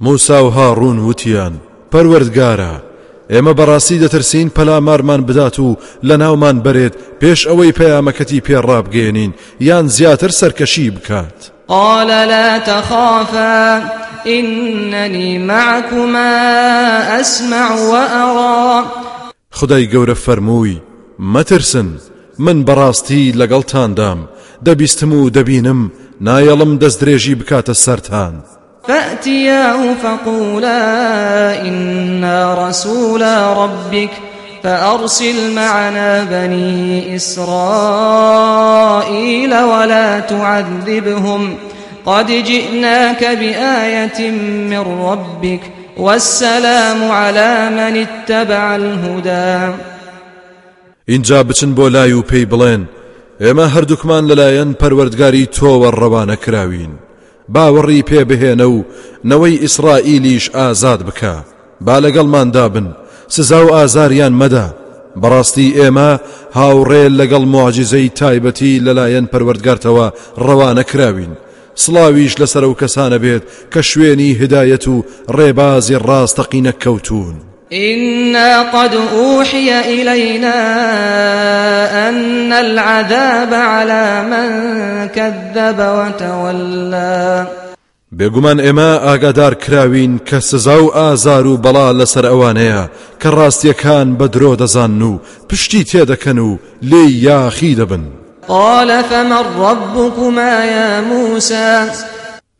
موسى 0.00 0.32
و 0.32 0.50
هاڕون 0.50 0.98
وتیان 0.98 1.52
پەروەردگارە 1.92 2.85
ئێمە 3.32 3.52
بەڕاستی 3.58 4.00
دەترسین 4.04 4.48
پەلامارمان 4.56 5.20
بدات 5.28 5.58
و 5.58 5.76
لە 6.04 6.16
ناومان 6.22 6.62
بەرێت 6.64 6.94
پێش 7.20 7.40
ئەوەی 7.48 7.72
پەیامەکەتی 7.78 8.44
پێڕابگەێنین 8.46 9.32
یان 9.60 9.86
زیاتر 9.86 10.28
سەرکەشی 10.28 10.90
بکات. 10.96 11.38
قال 11.68 12.06
لا 12.06 12.58
تخافا 12.58 13.82
إنني 14.26 15.38
معكما 15.38 16.32
أسمع 17.20 17.70
وأرى. 17.90 18.86
خدای 19.50 19.88
گەورە 19.92 20.14
فەرمووی 20.14 20.82
مەترسن 21.18 21.88
من 22.38 22.64
بەڕاستی 22.66 23.34
لەگەڵتاندام 23.40 24.18
دەبیستم 24.66 25.12
و 25.12 25.30
دەبینم 25.30 25.80
نایەڵم 26.26 26.78
دەست 26.82 26.98
درێژی 27.00 27.34
بکاتە 27.40 27.74
سەران 27.84 28.34
فأتياه 28.88 29.94
فقولا 30.02 30.82
إنا 31.68 32.68
رسولا 32.68 33.52
ربك 33.52 34.10
فأرسل 34.62 35.54
معنا 35.54 36.24
بني 36.24 37.16
إسرائيل 37.16 38.42
ولا 39.54 40.20
تعذبهم. 40.20 41.56
قد 42.06 42.26
جئناك 42.26 43.24
بآية 43.24 44.30
من 44.70 44.84
ربك 45.08 45.60
والسلام 45.96 47.10
على 47.10 47.70
من 47.70 48.06
اتبع 48.06 48.76
الهدى. 48.76 49.74
اینجا 51.08 51.42
بچن 51.42 51.74
بۆ 51.74 51.88
لای 51.88 52.12
و 52.12 52.22
پێی 52.22 52.46
بڵێن 52.50 52.80
ئێمە 53.40 53.66
هەردووکمان 53.74 54.24
لەلایەن 54.30 54.74
پەروەردگاری 54.80 55.48
تۆوە 55.56 55.90
ڕەوانە 56.00 56.36
باوەڕی 57.54 58.02
پێ 58.08 58.20
بهێنە 58.30 58.66
و 58.74 58.84
نەوەی 59.30 59.60
ئیسرائیلیش 59.64 60.44
ئازاد 60.56 61.00
بکە. 61.08 61.34
با 61.86 61.96
لەگەڵماندا 62.04 62.66
بن 62.74 62.86
سزا 63.28 63.60
و 63.66 63.74
ئازاریان 63.76 64.34
مەدا. 64.40 64.66
بەڕاستی 65.22 65.74
ئێمە 65.78 66.10
هاوڕێ 66.58 67.04
لەگەڵ 67.18 67.44
معجززەی 67.54 68.14
تایبەتی 68.18 68.80
لەلایەن 68.86 69.26
پەروەردگارتەوە 69.32 70.06
ڕەوانە 70.46 70.84
کراوین. 70.90 71.32
سڵاویش 71.82 72.34
لەسەر 72.40 72.64
و 72.64 72.76
کەسانە 72.80 73.18
بێت 73.24 73.42
کە 73.72 73.80
شوێنی 73.90 74.36
هدایەت 74.40 74.84
و 74.88 75.04
ڕێبازی 75.36 76.00
ڕاستەقینە 76.06 76.72
کەوتون 76.82 77.36
إنا 77.72 78.62
قد 78.62 78.94
أوحي 78.94 79.80
إلينا 79.80 80.58
أن 82.08 82.52
العذاب 82.52 83.54
على 83.54 84.22
من 84.30 84.48
كذب 85.08 85.78
وتولى. 85.78 87.46
بێگومان 88.12 88.58
ئێمە 88.60 89.00
ئاگادار 89.06 89.54
کراوین 89.54 90.20
کە 90.26 90.38
سزا 90.38 90.84
و 90.84 90.90
ئازار 90.90 91.46
و 91.46 91.56
بەڵا 91.56 91.92
لەسەر 92.00 92.24
ئەوانەیە 92.24 92.88
کە 93.22 93.26
ڕاستیەکان 93.26 94.16
بە 94.18 94.28
درۆ 94.28 94.56
دەزان 94.56 95.02
و 95.02 95.20
پشتی 95.48 95.84
تێدەکەن 95.84 96.38
و 96.38 96.58
لێی 96.82 97.10
یاخی 97.10 97.76
دەبن. 97.76 98.04
قال 98.48 99.02
فمن 99.02 99.44
ربكما 99.58 100.64
يا 100.64 101.00
موسى؟ 101.00 101.90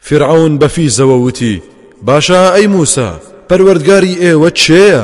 فرعون 0.01 0.59
بەفیزەوە 0.59 1.17
وتی 1.27 1.63
باشە 2.07 2.53
ئەی 2.55 2.67
موسا؟ 2.67 3.36
پەروەردگاری 3.49 4.15
ئێوە 4.25 4.51
چێە؟ 4.61 5.03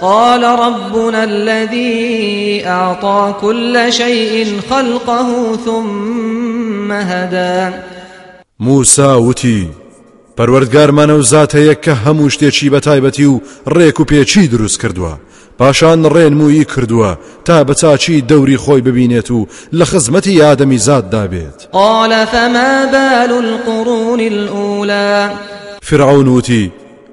قال 0.00 0.44
ربنا 0.44 1.22
الذي 1.22 2.62
أعطى 2.66 3.34
كل 3.40 3.92
شيء 3.92 4.60
خلقه 4.70 5.56
ثم 5.64 6.92
هدى. 6.92 7.74
موسى 8.60 9.02
وتی 9.02 9.68
پەروەردگارمانە 10.36 11.10
و 11.10 11.22
زاتەیە 11.22 11.74
کە 11.84 11.92
هەموو 12.04 12.30
شتێکی 12.30 12.70
بە 12.70 12.80
تایبەتی 12.80 13.24
و 13.24 13.40
ڕێک 13.68 14.00
و 14.00 14.04
پێچی 14.04 14.48
دروست 14.48 14.80
کردووە. 14.82 15.14
پاشان 15.58 16.04
ڕێنمویی 16.14 16.66
کردووە 16.72 17.18
تا 17.44 17.64
بەچچی 17.64 18.24
دەوری 18.30 18.58
خۆی 18.64 18.82
ببینێت 18.86 19.30
و 19.30 19.46
لە 19.74 19.84
خزمەتی 19.84 20.38
یادەمی 20.42 20.78
زاد 20.78 21.10
دابێت. 21.10 21.68
قال 21.72 22.24
فما 22.24 22.86
بال 22.92 23.32
القرون 23.32 24.20
الأولى؟ 24.20 25.30
فرعون 25.82 26.28
وتی 26.28 26.72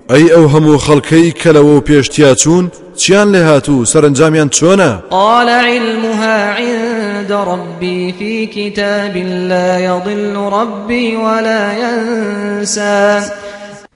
ئەی 0.09 0.25
ئەو 0.33 0.45
هەموو 0.53 0.77
خەڵکەی 0.85 1.33
کە 1.41 1.49
لەوە 1.57 1.77
پێشتیا 1.87 2.31
چوون 2.41 2.65
چیان 2.95 3.27
لێ 3.33 3.41
هاتوو 3.49 3.85
سەرنجامیان 3.91 4.49
چۆنە 4.57 4.91
قال 5.11 5.49
علمها 5.49 6.37
عند 6.59 7.31
ربي 7.31 8.13
في 8.19 8.45
كتاب 8.45 9.15
لا 9.51 9.79
يضل 9.79 10.35
ربي 10.35 11.15
ولا 11.15 11.63
ينسى. 11.83 13.21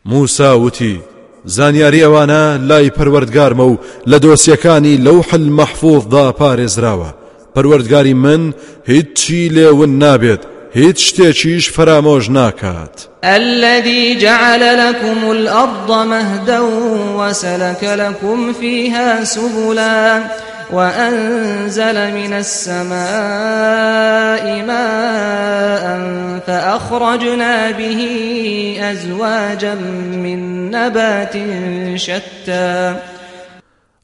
موسى 0.05 0.51
وتی 0.51 0.99
زانیاری 1.45 2.01
ئەوانە 2.03 2.61
لای 2.69 2.89
پەروەردگارمە 2.89 3.65
و 3.71 3.77
لە 4.07 4.19
دۆسیەکانی 4.19 5.01
لەو 5.05 5.21
حل 5.29 5.49
مەحفوظدا 5.59 6.31
پارێزراوە 6.39 7.09
پەروەردگاری 7.55 8.13
من 8.13 8.53
هیچی 8.85 9.49
لێون 9.49 9.99
نابێت 9.99 10.41
هیچ 10.73 10.99
شتێکیش 11.09 11.69
فرامۆژ 11.69 12.29
ناکات. 12.29 13.07
الذي 13.23 14.15
جعل 14.15 14.77
لكم 14.89 15.31
الأرض 15.31 15.91
مهدا 15.91 16.59
وسلك 17.17 17.83
لكم 17.83 18.53
فيها 18.53 19.23
سبلا 19.23 20.23
وأنزل 20.73 22.13
من 22.13 22.33
السماء 22.33 22.95
ماء 24.67 25.99
فأخرجنا 26.47 27.71
به 27.71 27.99
أزواجا 28.81 29.75
من 30.23 30.71
نبات 30.71 31.37
شتى. 31.95 32.95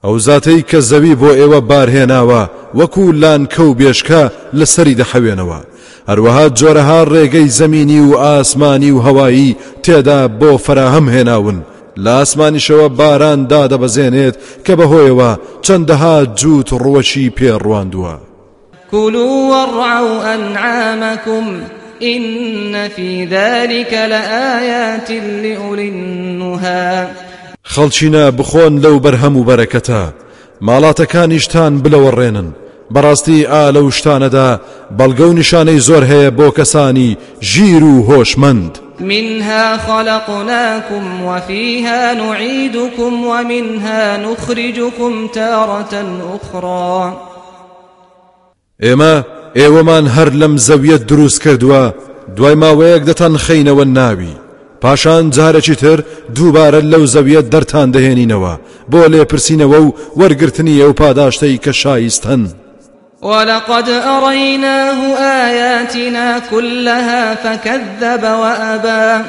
ئەو 0.04 0.18
زاتەی 0.20 0.64
کە 0.72 0.80
زەوی 0.80 1.16
بۆ 1.16 1.30
ئێوە 1.40 1.60
بارهێناوە 1.70 2.50
وەکو 2.76 3.12
لأن 3.12 3.46
کەو 3.46 3.76
بێشکە 3.80 4.32
لەسەری 4.54 4.98
دەحەوێنەوە. 5.02 5.77
هەروەها 6.10 6.46
جۆرەها 6.60 7.02
ڕێگەی 7.14 7.54
زەمینی 7.60 8.00
و 8.00 8.18
ئاسمانی 8.24 8.92
و 8.92 9.02
هەوایی 9.08 9.56
تێدا 9.84 10.22
بۆ 10.40 10.52
فراهەم 10.66 11.08
هێناون. 11.16 11.58
لە 12.04 12.12
ئاسمانیشەوە 12.20 12.88
باران 13.00 13.40
دادەبەزێنێت 13.52 14.36
کە 14.66 14.74
بەهۆیەوە 14.80 15.32
چەندەها 15.66 16.18
جووت 16.40 16.70
ڕوەشی 16.84 17.32
پێڕواندووە. 17.38 18.16
كلوا 18.92 19.50
وارعوا 19.52 20.36
أنعامكم 20.36 21.44
إن 22.04 22.88
في 22.88 23.26
ذلك 23.26 23.94
لآيات 23.94 25.12
لأولي 25.12 25.90
النهى. 25.90 27.08
خەڵچینە 27.74 28.32
بخۆن 28.38 28.74
لەو 28.84 29.00
بەرهەم 29.00 29.36
و 29.38 29.46
بەرەکەتە. 29.50 30.04
ماڵاتەکانیشتان 30.62 31.74
بلەوەڕێنن. 31.84 32.67
بەڕاستی 32.94 33.48
ئا 33.52 33.72
لەو 33.76 33.88
شتانەدا 33.98 34.50
بەڵگە 34.98 35.26
و 35.30 35.34
نیشانەی 35.40 35.80
زۆر 35.88 36.04
هەیە 36.12 36.32
بۆ 36.38 36.48
کەسانی 36.58 37.18
ژیر 37.42 37.84
و 37.84 38.06
هۆشمەند. 38.10 38.74
منها 39.00 39.78
خلقناكم 39.78 41.24
وفيها 41.26 42.14
نعيدكم 42.14 43.26
ومنها 43.26 44.18
نخرجكم 44.18 45.28
تارة 45.28 45.94
أخرى. 46.36 47.14
ئێمە 48.84 49.24
ئێوەمان 49.56 50.06
هەر 50.16 50.30
لەم 50.42 50.58
زەویەت 50.58 51.04
دروست 51.12 51.42
کردووە 51.44 51.94
دوای 52.36 52.56
ماوەیەک 52.56 53.04
دەتان 53.10 53.38
خەینەوە 53.38 53.86
ناوی. 53.98 54.36
پاشان 54.82 55.30
جارێکی 55.32 55.76
تر 55.76 56.00
دووبارە 56.36 56.82
لەو 56.92 57.04
زەویەت 57.14 57.48
دەرتان 57.54 57.88
دەهێنینەوە 57.96 58.54
بۆ 58.92 59.02
لێپرسینەوە 59.12 59.80
و 59.86 59.94
وەرگرتنی 60.20 60.82
ئەو 60.84 60.94
پاداشتەی 61.02 61.60
کە 61.64 61.72
شایستن. 61.82 62.42
ولقد 63.22 63.90
أريناه 63.90 65.18
آياتنا 65.18 66.40
كلها 66.52 67.36
فكذب 67.36 68.24
وأبى 68.24 69.26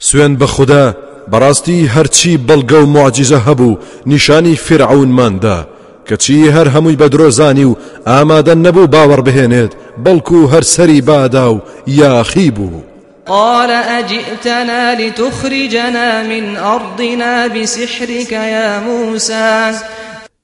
سوێن 0.00 0.38
بە 0.40 0.44
خوددا 0.44 0.94
بەڕاستی 1.32 1.88
هەرچی 1.94 2.38
بەڵگە 2.48 2.74
و 2.74 2.86
معجززە 2.86 3.38
هەبوو 3.46 3.78
نیشانی 4.06 4.56
فرعونماندا 4.56 5.66
کەچی 6.08 6.50
هەر 6.54 6.68
هەمووی 6.74 6.96
بە 6.96 7.08
درۆزانی 7.12 7.64
و 7.64 7.76
ئامادە 8.06 8.54
نەبوو 8.64 8.90
باوەڕ 8.94 9.20
بهێنێت 9.26 9.72
بەڵکو 10.04 11.00
بادا 11.06 11.54
و 11.54 11.60
یاخی 11.86 12.50
بوو. 12.50 12.82
قال 13.26 13.70
أجئتنا 13.70 14.94
لتخرجنا 14.94 16.22
من 16.22 16.56
أرضنا 16.56 17.48
بسحرك 17.48 18.32
يا 18.32 18.80
موسى 18.80 19.78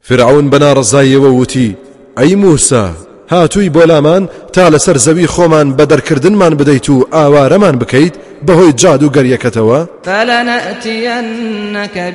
فرعون 0.03 0.51
بنا 0.51 0.75
رزايوە 0.75 1.31
وتی 1.41 1.77
ئەی 2.17 2.35
موسا 2.35 2.91
هاتووی 3.31 3.71
بۆ 3.71 3.87
لامان 3.87 4.29
تا 4.53 4.71
لەسەر 4.71 4.97
زەوی 4.97 5.27
خۆمان 5.27 5.77
بە 5.79 5.85
دەرکردنمان 5.93 6.55
بدەیت 6.55 6.91
و 6.91 7.07
ئاوارەمان 7.13 7.77
بکەیت 7.79 8.15
بەهۆی 8.47 8.75
جاد 8.77 9.03
و 9.03 9.13
گەریەکەتەوە 9.17 9.81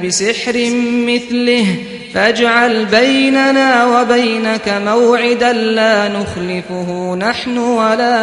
بسحر 0.03 0.55
مثله 1.08 1.65
فاجعل 2.13 2.86
بيننا 2.86 3.86
وبينك 3.86 4.70
موعدا 4.86 5.51
لا 5.51 6.08
نخلفه 6.08 7.15
نحن 7.15 7.58
ولا 7.58 8.17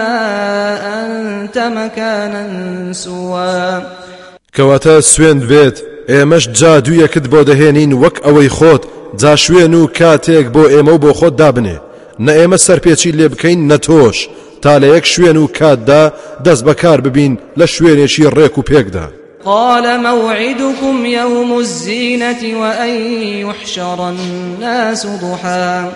أنت 1.04 1.58
مكانا 1.58 2.92
سوا 2.92 3.82
کەواتە 4.56 5.00
سوێند 5.00 5.42
بێت 5.50 5.76
ئێمەش 6.08 6.48
جادوویەکت 6.60 7.26
بۆ 7.32 7.44
دەهێنین 7.48 7.92
وەک 8.02 8.16
ئەوەی 8.24 8.48
خۆت 8.48 8.82
جا 9.16 9.36
شوێن 9.36 9.74
و 9.74 9.86
کاتێک 9.86 10.46
بۆ 10.54 10.64
ئێمە 10.72 10.92
و 10.94 10.98
بۆ 10.98 11.12
خۆت 11.18 11.34
دابنێ. 11.40 11.78
نە 12.20 12.32
ئێمە 12.38 12.58
سەرپێچی 12.66 13.12
لێ 13.18 13.28
بکەین 13.32 13.60
نەتۆش 13.70 14.28
تا 14.62 14.78
لە 14.80 14.84
یەک 14.84 15.06
شوێن 15.06 15.36
و 15.36 15.46
کاتدا 15.46 16.12
دەست 16.44 16.62
بەکار 16.68 17.00
ببین 17.00 17.38
لە 17.58 17.66
شوێنێکی 17.74 18.30
ڕێک 18.36 18.58
و 18.58 18.62
پێکدا. 18.62 19.06
قال 19.44 20.00
موعدكم 20.00 21.06
يوم 21.06 21.58
الزينة 21.58 22.42
وأن 22.60 22.94
يحشر 23.46 24.00
الناس 24.00 25.06
ضحى. 25.06 25.90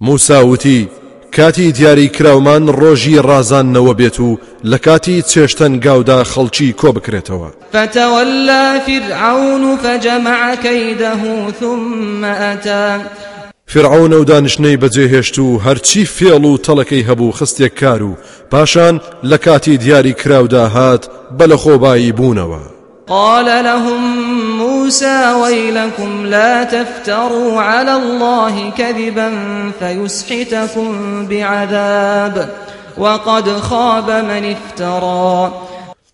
موسى 0.00 0.34
وتی 0.34 0.88
کاتی 1.36 1.72
دیاری 1.72 2.08
کراومان 2.08 2.68
ڕۆژی 2.68 3.22
ڕازانەوە 3.28 3.94
بێت 3.98 4.20
و 4.20 4.38
لە 4.64 4.78
کاتی 4.78 5.22
چێشتن 5.22 5.72
گاودا 5.84 6.24
خەڵکی 6.24 6.74
کۆ 6.80 6.88
بکرێتەوە. 6.96 7.48
فتولى 7.72 8.80
فرعون 8.86 9.76
فجمع 9.76 10.54
كيده 10.54 11.50
ثم 11.60 12.24
أتى 12.24 12.98
فرعون 13.66 14.12
و 14.12 14.24
دانشنەی 14.24 14.78
بەجێهێشت 14.82 15.38
و 15.38 15.58
هەرچی 15.58 16.06
فێڵ 16.06 16.44
و 16.44 16.58
تەڵەکەی 16.58 17.06
هەبوو 17.08 17.32
خستێک 17.32 17.74
کار 17.80 18.02
و 18.02 18.16
پاشان 18.50 19.00
لە 19.24 19.38
کاتی 19.38 19.76
دیاری 19.76 20.12
کراودا 20.12 20.68
هات 20.68 21.08
بە 21.38 21.44
لە 21.44 21.56
خۆبایی 21.56 22.14
بوونەوە. 22.16 22.74
قال 23.08 23.44
لهم 23.44 24.13
موسى 24.84 25.32
ويلكم 25.42 26.26
لا 26.26 26.64
تفتروا 26.64 27.60
على 27.60 27.96
الله 27.96 28.70
كذبا 28.70 29.30
فيسحتكم 29.80 31.26
بعذاب 31.26 32.48
وقد 32.98 33.48
خاب 33.48 34.10
من 34.10 34.54
افترى. 34.54 35.52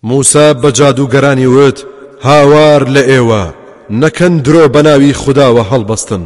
موسى 0.03 0.53
بجادو 0.53 1.07
گەرانی 1.07 1.45
وت 1.45 1.85
هاوار 2.21 2.85
لە 2.85 3.03
ئێوە. 3.11 3.43
نەکەن 3.91 4.33
درۆ 4.45 4.67
بەناوی 4.75 5.13
خودداوە 5.13 5.63
هەڵبەستن. 5.71 6.23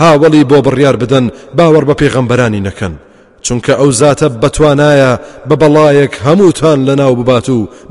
هاوڵی 0.00 0.44
بۆ 0.50 0.58
بڕیار 0.66 0.96
بدەن 1.02 1.30
باوەڕ 1.56 1.84
بە 1.88 1.94
پێغەمبەرانی 2.00 2.64
نەکەن. 2.68 2.94
چونکە 3.42 3.72
ئەو 3.80 3.90
زاتە 4.00 4.28
بەتوانایە 4.42 5.12
بە 5.48 5.54
بەڵایەک 5.62 6.14
هەمووتان 6.26 6.78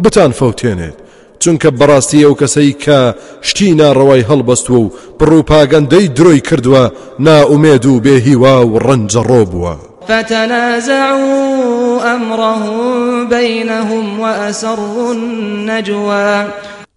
بتان 0.03 0.31
فەوتێنێت. 0.39 0.97
چونکە 1.41 1.69
بەڕاستی 1.79 2.25
ئەو 2.25 2.33
کەسەی 2.41 2.73
کە 2.83 2.99
شتی 3.47 3.77
ناڕەوای 3.79 4.27
هەڵبەستوە 4.29 4.79
و 4.83 4.91
پڕووپاگەندەی 5.19 6.11
درۆی 6.17 6.45
کردووە 6.47 6.83
ناومێد 7.25 7.85
و 7.85 8.01
بێهیوا 8.05 8.57
و 8.71 8.73
ڕەنجەڕۆ 8.85 9.43
بووە 9.51 9.75
فتنازعوا 10.07 12.01
أمرهم 12.15 13.29
بينهم 13.29 14.19
وأسروا 14.19 15.11
النجوى. 15.11 16.47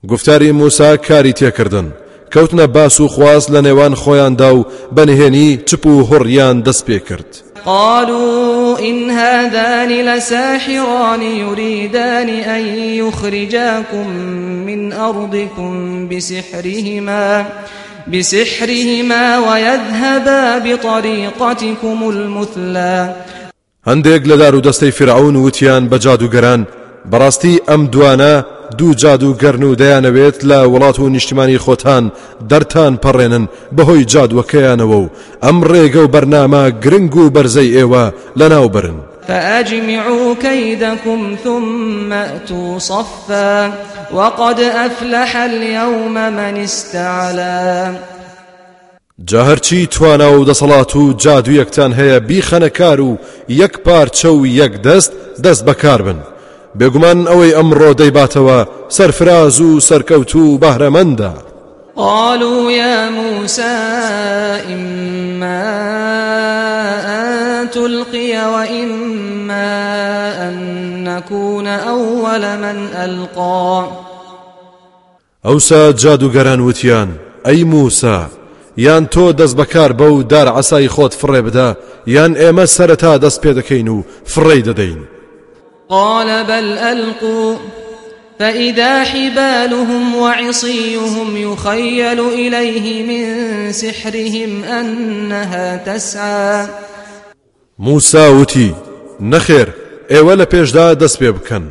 گفتاری 0.09 0.53
موسا 0.53 0.97
کاری 0.97 1.33
تێکردن. 1.33 1.87
کەوتنە 2.35 2.67
باس 2.77 3.01
و 3.01 3.09
خواست 3.09 3.51
لە 3.51 3.61
نێوان 3.67 3.95
خۆیاندا 3.95 4.51
و 4.55 4.67
بەنهێنی 4.97 5.59
چپ 5.69 5.87
و 5.87 6.05
هڕیان 6.11 6.57
دەست 6.67 6.85
پێ 6.87 6.99
کرد. 7.09 7.54
قالوا 7.67 8.79
إن 8.79 9.11
هذان 9.11 9.89
لساحران 9.89 11.23
يريدان 11.23 12.29
أن 12.29 12.65
يخرجاكم 12.77 14.09
من 14.67 14.93
أرضكم 14.93 15.73
بسحرهما 16.09 17.47
بسحرهما 18.13 19.39
ويذهبا 19.39 20.59
بطريقتكم 20.59 22.11
المثلى. 22.11 23.15
هەندێک 23.87 24.23
لە 24.27 24.37
دار 24.39 24.55
و 24.55 24.61
دەستەی 24.61 24.93
فرعون 24.93 25.37
وتیان 25.37 25.89
بە 25.89 25.99
جادوگەران 25.99 26.67
بەڕاستی 27.13 27.61
ئەم 27.69 27.91
دوانە 27.93 28.45
دوو 28.79 28.95
جادو 28.95 29.35
گەرن 29.43 29.63
و 29.63 29.77
دەیانەوێت 29.77 30.45
لە 30.49 30.59
وڵات 30.73 30.99
و 30.99 31.09
نیشتمانی 31.09 31.59
خۆتان 31.59 32.05
دەرتان 32.51 32.95
پەڕێنن 33.05 33.45
بەهۆی 33.77 34.09
جادوەکەیانەوە 34.13 34.99
و 35.03 35.11
ئەم 35.43 35.59
ڕێگە 35.71 36.01
و 36.03 36.13
بەرنامە 36.15 36.63
گرنگ 36.85 37.17
و 37.17 37.31
بەرزەی 37.31 37.75
ئێوە 37.77 38.05
لەناو 38.39 38.69
برن 38.69 38.99
فأجمعوا 39.29 40.35
كيدكم 40.35 41.37
ثم 41.45 42.13
أتوا 42.13 42.79
صفا 42.79 43.73
وقد 44.13 44.61
أفلح 44.61 45.37
اليوم 45.37 46.15
من 46.15 46.57
استعلا 46.57 47.95
جاهرچی 49.27 49.87
توانا 49.87 50.33
و 50.33 50.45
دەسەڵات 50.45 50.97
و 50.97 51.13
جادوویەکتان 51.13 51.93
هەیە 51.99 52.23
بیخەنە 52.29 52.71
کار 52.79 53.01
و 53.01 53.19
یەک 53.49 53.75
پارچە 53.87 54.25
و 54.25 54.47
یەک 54.47 54.73
دەست 54.83 55.13
دەست 55.45 55.65
بەکار 55.65 56.03
بن. 56.03 56.19
بێگومان 56.79 57.19
ئەوەی 57.31 57.55
ئەمڕۆ 57.59 57.91
دەیباتەوە 58.01 58.59
سەرفراز 58.97 59.61
و 59.61 59.81
سەرکەوت 59.81 60.33
و 60.37 60.59
بەهرەمەندە 60.63 61.33
قالوا 61.97 62.73
يا 62.73 63.11
موسى 63.11 63.63
إما 64.75 65.63
أن 67.07 67.71
تلقي 67.71 68.33
وإما 68.55 69.73
أن 70.49 70.57
نكون 71.05 71.67
أول 71.67 72.41
من 72.41 72.89
ألقى. 72.95 73.85
ئەوسا 75.45 75.93
جادوگەران 75.93 76.61
وتیان 76.61 77.09
ئەی 77.45 77.65
موسا 77.65 78.27
یان 78.77 79.07
تۆ 79.07 79.33
دەست 79.39 79.57
بەکار 79.57 79.93
بەو 79.93 80.23
دار 80.23 80.49
عسای 80.49 80.89
خۆت 80.89 81.13
فڕێ 81.21 81.43
بدە 81.47 81.77
یان 82.07 82.35
ئێمە 82.35 82.67
سەرەتا 82.67 83.19
دەست 83.25 83.41
پێ 83.43 83.53
دەکەین 83.59 83.89
و 83.89 84.05
فڕێ 84.27 84.65
دەدەین. 84.69 85.14
قال 85.89 86.45
بل 86.45 86.79
ألقوا. 86.79 87.57
فإذا 88.39 89.05
حبالهم 89.05 90.15
وعصيهم 90.15 91.37
يخيل 91.37 92.21
إليه 92.21 93.03
من 93.03 93.73
سحرهم 93.73 94.65
أنها 94.65 95.77
تسعى. 95.77 96.67
موسى 97.79 98.29
وتی 98.29 98.75
نەخێر 99.21 99.69
ئێوە 100.11 100.35
لە 100.41 100.45
پێشدا 100.45 100.95
دەست 100.95 101.17
پێ 101.17 101.31
بکەن. 101.33 101.63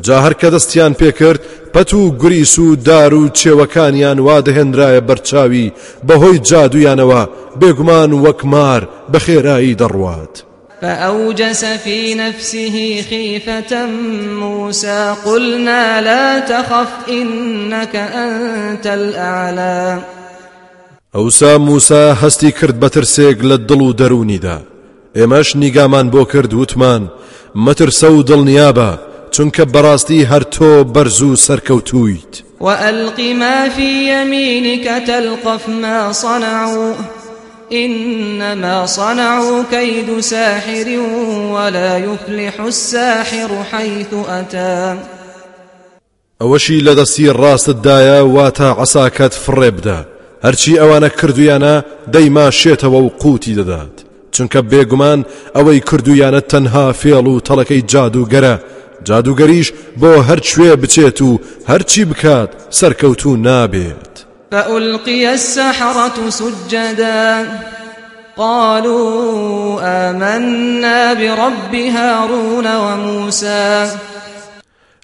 جا 0.00 0.22
هەر 0.24 0.32
کە 0.32 0.50
دەستیان 0.54 0.94
پێکرد 0.94 1.40
پەت 1.74 1.94
و 1.94 2.16
گریس 2.16 2.58
و 2.58 2.76
دار 2.76 3.14
و 3.14 3.28
چێوەکانیان 3.28 4.18
وا 4.18 4.40
دەهێنرایە 4.40 5.06
بەرچاوی 5.08 5.72
بەهۆی 6.08 6.42
جادویانەوە. 6.48 7.28
بێگومان 7.60 8.12
وەکمار 8.24 8.82
بە 9.12 9.18
خێرایی 9.18 9.76
دەڕوات. 9.80 10.49
فأوجس 10.82 11.64
في 11.64 12.14
نفسه 12.14 13.04
خيفة 13.10 13.86
موسى 14.40 15.14
قلنا 15.24 16.00
لا 16.00 16.38
تخف 16.38 17.08
إنك 17.08 17.96
أنت 17.96 18.86
الأعلى. 18.86 20.00
ئەوسا 21.14 21.58
موسا 21.58 22.14
هەستی 22.14 22.52
کرد 22.52 22.80
بەترسێک 22.80 23.38
لە 23.42 23.58
دڵ 23.68 23.82
و 23.82 23.92
دەرونیدا 23.92 24.58
ئێمەش 25.16 25.56
نیگامان 25.56 26.10
بۆ 26.10 26.24
کرد 26.32 26.54
وتمان. 26.54 27.08
مەترسە 27.56 28.04
و 28.04 28.22
دڵنیابە 28.22 28.90
چونکە 29.34 29.64
بەڕاستی 29.74 30.26
هەر 30.30 30.42
تۆ 30.42 30.84
بەرز 30.94 31.22
و 31.22 31.36
سەرکەوتویت. 31.36 32.42
في 33.76 33.88
يمينك 34.12 35.02
تلقف 35.06 35.68
ما 35.68 36.12
صنعوا. 36.12 37.19
إنما 37.72 38.86
صنعوا 38.86 39.62
كيد 39.70 40.20
ساحر 40.20 40.88
ولا 41.54 41.98
يفلح 41.98 42.60
الساحر 42.60 43.64
حيث 43.70 44.14
أتى. 44.28 44.98
ئەوەشی 46.40 46.80
لە 46.86 46.94
دەستی 46.98 47.32
ڕاستتدایە 47.40 48.18
واتە 48.34 48.68
عساکەت 48.82 49.34
فڕێ 49.44 49.70
بدە 49.76 49.98
هەرچی 50.44 50.78
ئەوانە 50.80 51.10
کردویانە 51.18 51.74
دەیما 52.14 52.50
شێتەوە 52.60 53.00
و 53.04 53.08
قوتی 53.22 53.54
دەدات 53.58 53.94
چونکە 54.34 54.60
بێگومان 54.70 55.20
ئەوەی 55.56 55.80
کردویانە 55.88 56.40
تەنها 56.50 56.86
فێڵ 57.00 57.26
و 57.28 57.40
تەڵەکەی 57.48 57.86
جادوگەرە 57.92 58.54
جادوگەریش 59.08 59.68
بۆ 60.00 60.12
کوێ 60.48 60.74
بچێت 60.82 61.18
و 61.22 61.40
هەرچی 61.70 62.02
بکات 62.10 62.50
سەرکەوتو 62.78 63.32
نابێت 63.46 64.09
فألقي 64.50 65.34
السحرة 65.34 66.30
سجدا. 66.30 67.48
قالوا 68.36 69.80
آمنا 69.82 71.14
برب 71.14 71.74
هارون 71.74 72.66
وموسى. 72.66 73.90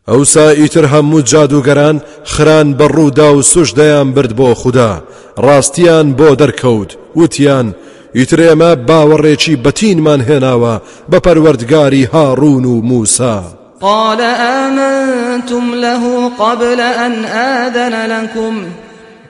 ئەوسا 0.08 0.50
ئیتر 0.50 0.86
هەموو 0.86 1.20
جادوگەران 1.20 1.96
خران 2.24 2.76
بەڕوودا 2.78 3.28
و 3.36 3.42
سوشدەیان 3.42 4.14
برد 4.14 4.32
بۆ 4.36 4.54
خوددا 4.54 5.02
ڕاستیان 5.38 6.06
بۆ 6.18 6.36
دەرکەوت 6.40 6.90
وتیان 7.16 7.74
ئیتر 8.14 8.40
ئێمە 8.46 8.70
باوەڕێکی 8.88 9.58
بەتینمان 9.64 10.20
هێناوە 10.28 10.74
بە 11.10 11.18
پەروەردگاری 11.24 12.08
هاڕون 12.12 12.64
و 12.66 12.82
موسا 12.82 13.44
قال 13.80 14.20
آمنتم 14.64 15.74
له 15.74 16.30
قبل 16.38 16.80
أن 16.80 17.24
آذن 17.24 18.06
لكم. 18.06 18.54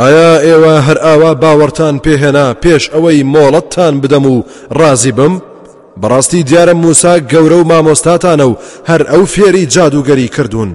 ئایا 0.00 0.32
ئێوە 0.46 0.74
هەر 0.86 0.98
ئاوا 1.06 1.32
باوەڕتان 1.42 1.94
پێهێنا 2.04 2.46
پێش 2.62 2.82
ئەوەی 2.94 3.26
مۆڵەتتان 3.34 3.94
بدەم 4.02 4.24
و 4.32 4.36
ڕازی 4.78 5.12
بم؟ 5.18 5.34
بەڕاستی 6.00 6.46
دیارە 6.48 6.74
موسا 6.82 7.14
گەورە 7.32 7.56
و 7.58 7.68
مامۆستاتانە 7.70 8.46
و 8.50 8.58
هەر 8.88 9.02
ئەو 9.10 9.24
فێری 9.34 9.64
جادوگەری 9.74 10.28
کردوون. 10.36 10.70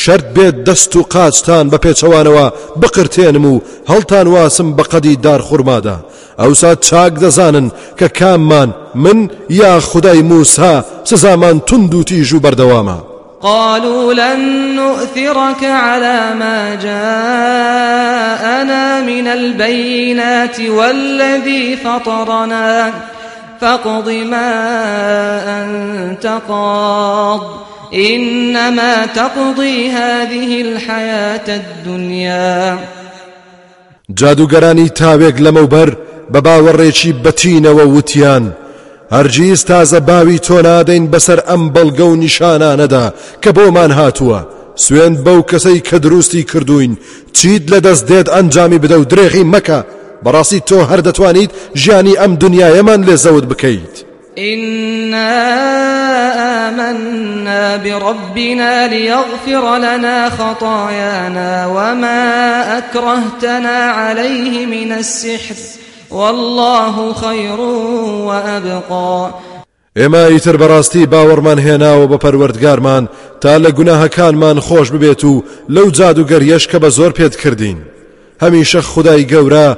شرت 0.00 0.26
بێت 0.34 0.56
دەست 0.66 0.92
و 0.96 1.02
قاچتان 1.12 1.64
بە 1.70 1.78
پێچەوانەوە 1.84 2.46
بقرتێنم 2.80 3.44
و 3.52 3.60
هەڵتان 3.90 4.26
واسم 4.34 4.68
بە 4.76 4.84
قەدی 4.92 5.16
دارخورمادا. 5.26 5.96
ئەوسا 6.40 6.72
چاک 6.86 7.12
دەزانن 7.22 7.66
کە 7.98 8.08
کاممان 8.18 8.68
من 8.94 9.18
یا 9.50 9.80
خدای 9.80 10.22
موسا 10.22 10.84
سزامان 11.04 11.56
تونند 11.68 11.94
و 11.94 12.02
تیژ 12.08 12.32
و 12.32 12.42
بەردەوامە 12.44 13.13
قالوا 13.44 14.14
لن 14.14 14.74
نؤثرك 14.74 15.64
على 15.64 16.34
ما 16.38 16.74
جاءنا 16.74 19.00
من 19.00 19.26
البينات 19.26 20.60
والذي 20.60 21.76
فطرنا. 21.76 22.92
فاقض 23.60 24.08
ما 24.08 24.52
أنت 25.62 26.40
قاض. 26.48 27.40
إنما 27.94 29.06
تقضي 29.06 29.90
هذه 29.90 30.60
الحياة 30.60 31.44
الدنيا. 31.48 32.78
جادوگەرانی 34.20 34.88
تاوێک 34.88 35.38
لەمەوبەر 35.38 35.96
بە 36.32 36.40
باوەڕێکی 36.40 37.14
بەتینەوە 37.24 37.86
وتیان. 37.86 38.63
هەرگیز 39.12 39.64
تازە 39.70 40.00
باوی 40.08 40.38
تۆ 40.38 40.58
نادەین 40.68 41.04
بەسەر 41.12 41.38
ئەم 41.48 41.62
بەڵگە 41.74 42.06
و 42.08 42.16
نیشانانەدا 42.24 43.06
کە 43.42 43.50
بۆمان 43.56 43.92
هاتووە. 43.98 44.40
سوێن 44.76 45.14
بەو 45.24 45.40
کەسەی 45.50 45.80
کە 45.88 45.96
دروستی 46.04 46.42
کردوین 46.42 46.98
چیت 47.32 47.62
لە 47.72 47.78
دەست 47.86 48.04
دێت 48.10 48.28
ئەنجامی 48.34 48.78
بدە 48.84 48.96
و 48.98 49.04
درێغی 49.12 49.44
مەکە. 49.52 49.80
بەڕاستی 50.24 50.60
تۆ 50.68 50.78
هەر 50.90 51.00
دەتوانیت 51.06 51.50
ژیانی 51.82 52.18
ئەم 52.20 52.32
دنیاەمان 52.42 53.00
لێ 53.08 53.16
زەوت 53.24 53.44
بکەیت. 53.52 53.96
إنا 54.38 55.34
آمنا 56.68 57.76
بربنا 57.76 58.86
ليغفر 58.86 59.78
لنا 59.78 60.30
خطايانا 60.30 61.66
وما 61.66 62.78
أكرهتنا 62.78 63.90
عليه 63.90 64.66
من 64.66 64.92
السحر. 64.92 65.83
والله 66.14 67.12
خير 67.12 67.60
وأبقى. 68.26 69.34
ئێمە 69.98 70.30
ئیتر 70.32 70.56
بەڕاستی 70.56 71.06
باوەڕمان 71.12 71.58
هێناوە 71.66 72.06
بە 72.10 72.18
پەروەردگارمان 72.24 73.08
تا 73.40 73.58
لە 73.58 73.70
گوناهەکانمان 73.78 74.60
خۆش 74.60 74.88
ببێت 74.90 75.24
و 75.24 75.44
لەو 75.68 75.90
جادوگەریەش 75.90 76.64
کە 76.70 76.78
بە 76.82 76.88
زۆر 76.88 77.12
پێت 77.18 77.36
کردین. 77.36 77.78
هەمیشە 78.42 78.80
خدای 78.92 79.26
گەورە 79.32 79.68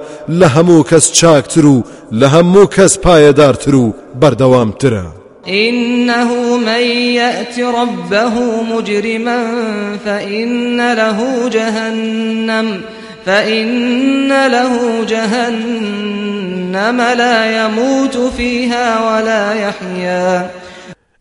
لە 0.40 0.49
هەموو 0.55 0.87
کەس 0.90 1.12
چاکتر 1.12 1.66
و 1.66 1.85
لە 2.20 2.27
هەموو 2.35 2.70
کەس 2.77 2.99
پایەدارتر 3.05 3.75
و 3.75 3.94
بەردەوامترە 4.20 5.07
إنه 5.49 6.57
من 6.57 6.83
يأت 7.20 7.59
ربه 7.59 8.35
مجرما 8.72 9.44
فإن 10.05 10.94
له 10.94 11.49
جهنم. 11.49 12.81
فإن 13.27 14.47
له 14.47 15.05
جهنم 15.05 17.01
لا 17.01 17.65
يموت 17.65 18.17
فيها 18.37 18.87
ولا 19.07 19.55
يحيا. 19.55 20.51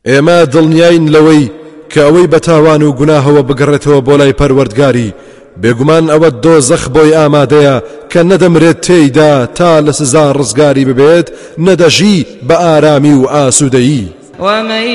ئێمە 0.07 0.45
دڵنیاین 0.53 1.09
لەوەی 1.09 1.49
کە 1.89 1.97
ئەوەی 1.97 2.27
بەتاوان 2.33 2.83
و 2.83 2.95
گوناهەوە 2.99 3.41
بگەڕێتەوە 3.49 4.01
بۆ 4.07 4.13
لای 4.19 4.33
پەروەردگاری 4.39 5.13
بێگومان 5.61 6.05
ئەوە 6.13 6.29
دۆزەخ 6.43 6.83
بۆی 6.95 7.15
ئامادەیە 7.17 7.75
کە 8.11 8.19
نەدەمرێت 8.29 8.79
تێیدا 8.85 9.33
تا 9.57 9.81
لە 9.85 9.91
سزا 9.91 10.33
ڕزگاری 10.33 10.85
ببێت 10.89 11.27
نەدەژی 11.65 12.25
بە 12.47 12.55
ئارامی 12.63 13.13
و 13.13 13.25
ئاسوودەیی 13.33 14.05
ومن 14.39 14.87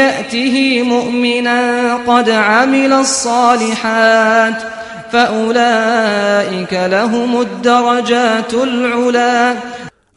يأته 0.00 0.82
مؤمنا 0.82 1.60
قد 2.08 2.30
عمل 2.30 2.92
الصالحات 2.92 4.79
فأولئك 5.12 6.72
لهم 6.72 7.40
الدرجات 7.40 8.54
العلا. 8.54 9.56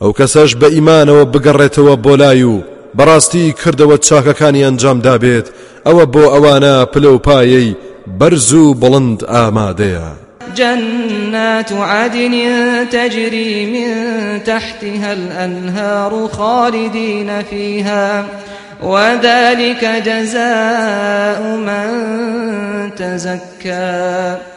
ئەو 0.02 0.12
کەسەش 0.20 0.56
بە 0.56 0.68
ئیمانەوە 0.76 1.24
بگەڕێتەوە 1.34 1.96
بۆ 2.04 2.14
لای 2.22 2.44
و 2.44 2.64
بەڕاستی 2.98 3.54
کردەوە 3.62 3.98
چاکەکانی 4.08 4.64
ئەنجام 4.66 5.00
دابێت 5.06 5.48
ئەوە 5.88 6.06
بۆ 6.14 6.24
ئەوانە 6.34 6.76
پلە 6.94 7.10
و 7.16 7.20
پایەی 7.28 7.76
بەرز 8.20 8.54
و 8.54 8.76
بڵند 8.82 9.20
ئامادەیە 9.34 10.10
جنات 10.56 11.72
عدن 11.72 12.36
تجري 12.92 13.66
من 13.66 13.90
تحتها 14.44 15.12
الأنهار 15.14 16.28
خالدين 16.28 17.44
فيها 17.44 18.26
وذلك 18.84 19.86
جزاء 20.06 21.42
من 21.42 21.90
تزكى. 22.96 24.53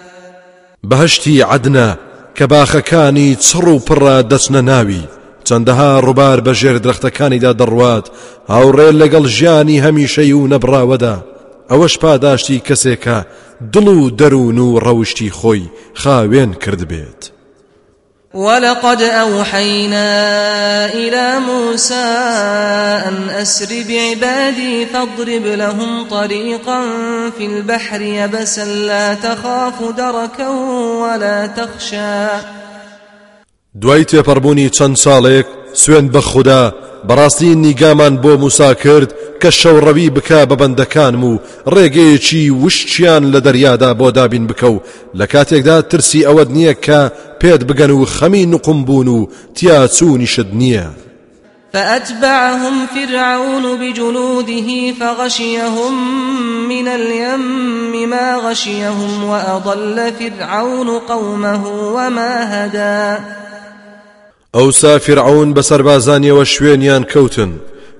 بەهشتی 0.90 1.44
عدنە 1.52 1.88
کە 2.36 2.44
باخەکانی 2.52 3.36
چڕ 3.46 3.66
و 3.74 3.78
پڕە 3.86 4.16
دەچنە 4.30 4.62
ناوی 4.70 5.04
چەندەها 5.46 5.92
ڕووبار 6.06 6.38
بە 6.46 6.52
ژێر 6.60 6.76
درەختەکانیدا 6.84 7.52
دەڕوات 7.60 8.06
هاوڕێ 8.52 8.88
لەگەڵ 9.00 9.24
ژیانی 9.36 9.82
هەمیشەی 9.84 10.32
و 10.38 10.48
نەبراوەدا 10.52 11.16
ئەوەش 11.70 11.94
پاداشتی 12.02 12.62
کەسێکە 12.68 13.18
دڵ 13.72 13.86
و 13.88 14.10
دەروون 14.20 14.58
و 14.58 14.80
ڕەوشی 14.84 15.30
خۆی 15.38 15.70
خاوێن 16.00 16.50
کرد 16.62 16.82
بێت. 16.90 17.22
ولقد 18.36 19.02
أوحينا 19.02 20.06
إلى 20.94 21.38
موسى 21.38 21.94
أن 23.08 23.30
أسر 23.30 23.68
بعبادي 23.88 24.86
فاضرب 24.86 25.46
لهم 25.46 26.08
طريقا 26.08 26.80
في 27.38 27.46
البحر 27.46 28.00
يبسا 28.00 28.64
لا 28.64 29.14
تخاف 29.14 29.82
دركا 29.96 30.48
ولا 31.00 31.46
تخشى. 31.46 32.28
دوای 33.74 34.04
تێپەڕبوونی 34.04 34.70
چەند 34.76 34.96
ساڵێک 34.96 35.55
سوێن 35.82 36.06
بە 36.14 36.20
خوددا 36.30 36.64
بەڕاستی 37.08 37.50
نیگامان 37.64 38.14
بۆ 38.22 38.32
موسا 38.42 38.70
کرد 38.74 39.10
کە 39.40 39.50
شەوڕەوی 39.60 40.12
بکە 40.16 40.40
بە 40.50 40.56
بەندەکانم 40.60 41.22
و 41.30 41.38
ڕێگەیەکی 41.74 42.50
وشتیان 42.62 43.22
لە 43.32 43.40
دەریادا 43.46 43.90
بۆ 44.00 44.08
دابین 44.16 44.46
بکە 44.50 44.68
و 44.74 44.82
لە 45.18 45.26
کاتێکدا 45.32 45.78
ترسی 45.90 46.26
ئەوەت 46.26 46.48
نییە 46.56 46.74
کە 46.84 47.00
نقم 48.54 48.84
بوون 48.84 49.08
و 49.08 49.26
تیا 49.54 49.88
چوونیشت 49.88 50.48
فأتبعهم 51.72 52.86
فرعون 52.86 53.78
بجنوده 53.80 54.92
فغشيهم 55.00 55.94
من 56.68 56.88
اليم 56.88 58.08
ما 58.10 58.36
غشيهم 58.36 59.24
وأضل 59.24 60.12
فرعون 60.12 60.98
قومه 60.98 61.66
وما 61.68 62.32
هدى. 62.52 63.22
ئەوسا 64.56 64.98
فرعون 65.04 65.48
بەسەربازانیەوە 65.56 66.44
شوێنیان 66.52 67.04
کەوتن. 67.12 67.52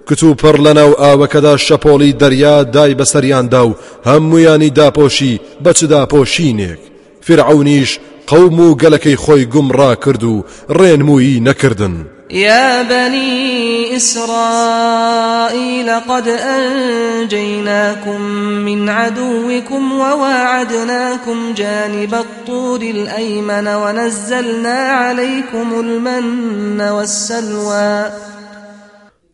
کت 0.08 0.22
و 0.22 0.34
پڕ 0.40 0.56
لەناو 0.66 0.98
ئاوەکەدا 1.02 1.54
شەپۆڵی 1.66 2.16
دەریا 2.20 2.56
دای 2.74 2.96
بەسەریاندا 3.00 3.62
و 3.66 3.76
هەمویانی 4.08 4.74
داپۆشی 4.78 5.40
بەچداپۆشینێک 5.64 6.80
فرعونیش 7.26 7.90
قەوم 8.30 8.58
و 8.60 8.76
گەلەکەی 8.82 9.20
خۆی 9.22 9.48
گومڕا 9.52 9.92
کرد 10.04 10.22
و 10.24 10.44
ڕێنمویی 10.78 11.42
نەکردن. 11.48 11.96
يا 12.30 12.82
بني 12.82 13.96
إسرائيل 13.96 15.90
قد 15.90 16.28
أنجيناكم 16.28 18.20
من 18.66 18.88
عدوكم 18.88 19.92
وواعدناكم 19.92 21.54
جانب 21.54 22.14
الطور 22.14 22.80
الأيمن 22.80 23.68
ونزلنا 23.68 24.88
عليكم 24.88 25.80
المن 25.80 26.80
والسلوى. 26.80 28.10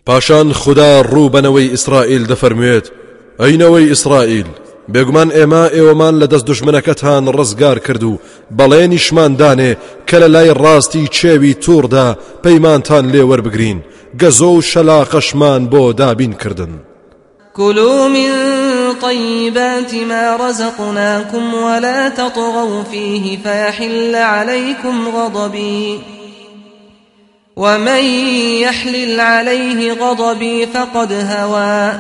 پاشان 0.07 0.52
خدا 0.52 1.02
ڕوو 1.02 1.31
بنەوەی 1.31 1.70
ئیسرائیل 1.70 2.26
دەفەرموێت 2.26 2.87
ئەینەوەی 3.40 3.88
ئیسرائیل 3.88 4.46
بێگومان 4.92 5.31
ئێمە 5.37 5.64
ئێوەمان 5.75 6.14
لە 6.21 6.27
دەست 6.33 6.47
دژمنەکەتان 6.51 7.25
ڕزگار 7.37 7.79
کرد 7.87 8.03
و 8.03 8.18
بەڵێنیشماندانێ 8.59 9.73
کە 10.09 10.16
لە 10.23 10.29
لای 10.35 10.55
ڕاستی 10.62 11.11
چێوی 11.16 11.55
تووردا 11.64 12.16
پەیمانتان 12.45 13.05
لێوەربگرین 13.12 13.79
گەزۆ 14.21 14.51
و 14.57 14.62
شەلاقەشمان 14.71 15.62
بۆ 15.73 15.95
دابین 16.01 16.33
کردن 16.33 16.73
كلوا 17.57 18.09
من 18.09 18.31
طيبات 19.01 19.95
ما 19.95 20.37
رزقناكم 20.37 21.55
ولا 21.55 22.09
تطغوا 22.09 22.83
فيه 22.83 23.38
فيحل 23.42 24.14
عليكم 24.14 25.09
غضبي. 25.09 26.01
ومن 27.57 28.05
يحلل 28.64 29.21
عليه 29.21 29.92
غضبي 29.92 30.66
فقد 30.66 31.12
هوى. 31.12 31.92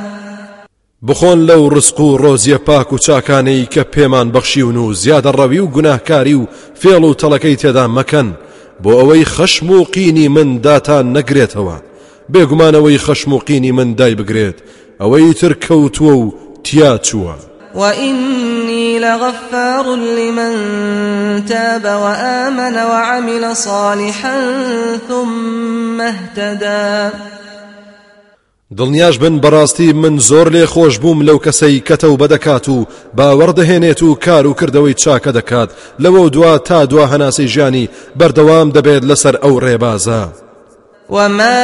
بخۆن 1.08 1.38
لەو 1.48 1.62
ڕسق 1.74 2.00
و 2.00 2.18
ڕۆزیە 2.22 2.58
پاک 2.66 2.92
و 2.92 2.98
چاکانەی 2.98 3.68
کە 3.74 3.82
پێمان 3.94 4.28
بەخشیون 4.34 4.76
و 4.76 4.94
زیادە 4.94 5.30
ڕەوی 5.38 5.60
و 5.62 5.70
گوناهکاری 5.74 6.34
و 6.34 6.48
فێڵ 6.80 7.02
و 7.04 7.14
تەڵەکەی 7.20 7.58
تێدا 7.62 7.86
مەکەن. 7.96 8.28
بۆ 8.82 8.90
ئەوەی 8.98 9.24
خەشم 9.34 9.70
و 9.70 9.84
قینی 9.84 10.28
من 10.28 10.58
داتان 10.58 11.06
نەگرێتەوە. 11.16 11.76
بێگومانەوەی 12.32 13.02
خەشم 13.04 13.32
و 13.32 13.38
قینی 13.38 13.72
من 13.72 13.94
دای 13.94 14.14
بگرێت. 14.14 14.58
ئەوەی 15.00 15.34
تر 15.40 15.52
کەوتووە 15.64 16.14
و 16.22 16.34
تیا 16.64 16.98
چووە. 17.06 17.34
وإني 17.74 18.98
لغفار 18.98 19.86
لمن 20.18 20.54
تاب 21.44 21.84
وآمن 21.84 22.74
وعمل 22.74 23.54
صالحا 23.54 24.38
ثم 25.08 26.00
اهتدى 26.00 27.16
دڵنیاش 28.78 29.18
بن 29.18 29.40
بەڕاستی 29.40 29.92
من 29.94 30.18
زۆر 30.18 30.48
لێ 30.54 30.66
خۆش 30.66 30.98
بووم 31.02 31.22
لەو 31.28 31.38
کەسەی 31.44 31.82
کەتەو 31.88 32.18
بەدەکات 32.20 32.68
و 32.68 32.86
باوەڕدەهێنێت 33.16 34.02
و 34.02 34.14
کار 34.14 34.46
و 34.46 34.54
کردەوەی 34.60 34.98
چاکە 35.02 35.32
دەکات. 35.38 35.70
لەوە 36.02 36.30
دوا 36.30 36.58
تا 36.58 36.84
دوا 36.86 37.06
هەناسەی 37.06 37.50
ژیانی 37.52 37.88
بەردەوام 38.18 38.68
دەبێت 38.76 39.02
لەسەر 39.10 39.34
ئەو 39.42 39.60
ڕێبازە. 39.64 40.22
وما 41.10 41.58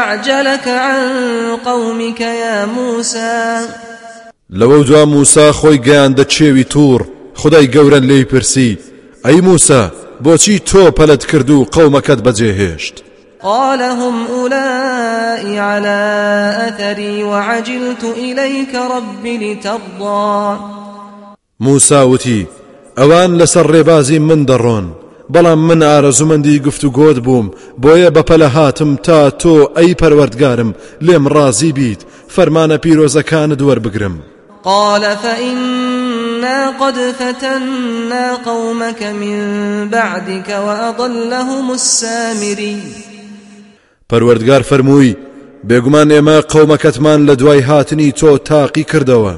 أعجلك 0.00 0.68
عن 0.68 1.56
قومك 1.64 2.20
يا 2.20 2.66
موسى؟ 2.66 3.66
لەوە 4.52 4.86
دوا 4.86 5.04
موسا 5.04 5.52
خۆی 5.52 5.82
گەیاندە 5.86 6.24
چێوی 6.24 6.64
توور 6.64 7.00
خدای 7.34 7.70
گەورە 7.74 8.00
لێی 8.08 8.24
پرسی. 8.24 8.78
ئەی 9.24 9.40
موسا 9.40 9.92
بۆچی 10.24 10.60
تۆ 10.68 10.90
پەلت 10.98 11.24
کرد 11.24 11.50
و 11.50 11.66
قەومەکەت 11.74 12.20
بەجێهێشت؟ 12.26 13.11
قال 13.42 13.82
هم 13.82 14.26
أولئي 14.26 15.58
على 15.58 15.98
أثري 16.68 17.24
وعجلت 17.24 18.04
إليك 18.04 18.74
رب 18.74 19.26
لترضى. 19.26 20.58
موسى 21.60 22.02
وتی 22.02 22.46
ئەوان 22.96 23.38
لەسەر 23.38 23.66
ڕێبازی 23.66 24.18
من 24.18 24.46
دەڕۆن 24.46 24.84
بەڵام 25.32 25.58
من 25.68 25.80
ئارەزومەندی 25.82 26.60
گفت 26.66 26.84
و 26.84 26.90
گۆت 26.90 27.18
بووم 27.18 27.50
بۆیە 27.82 28.10
بەپەلە 28.16 28.48
هاتم 28.56 28.96
تا 28.96 29.30
تۆ 29.30 29.54
ئەی 29.76 29.94
پەروەردگارم 30.00 30.74
لێم 31.00 31.28
ڕازی 31.34 31.72
بیت 31.72 32.00
فەرمانە 32.34 32.76
پیرۆزەکانت 32.84 33.60
وەربگرم 33.62 34.16
قال 34.64 35.16
فإنا 35.16 36.70
قد 36.80 36.94
فتنا 37.18 38.34
قومك 38.44 39.02
من 39.02 39.38
بعدك 39.88 40.48
وأضلهم 40.66 41.70
السامري. 41.70 43.11
پەروەردگار 44.12 44.62
فەرمووی 44.70 45.16
بێگومان 45.68 46.08
ئێمە 46.14 46.36
قەومەکەتمان 46.52 47.20
لە 47.28 47.34
دوای 47.40 47.60
هاتنی 47.60 48.14
تۆ 48.20 48.38
تاقی 48.48 48.84
کردەوە. 48.92 49.34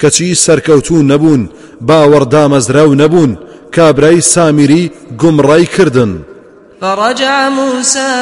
کەچی 0.00 0.34
سەرکەوتو 0.44 1.06
نەبوون 1.10 1.42
باوەڕدامەزراو 1.88 2.98
نەبوون 3.02 3.32
کابرای 3.76 4.20
سامیری 4.20 4.90
گومڕای 5.20 5.66
کردن. 5.74 6.12
فرجع 6.80 7.48
موسى 7.48 8.12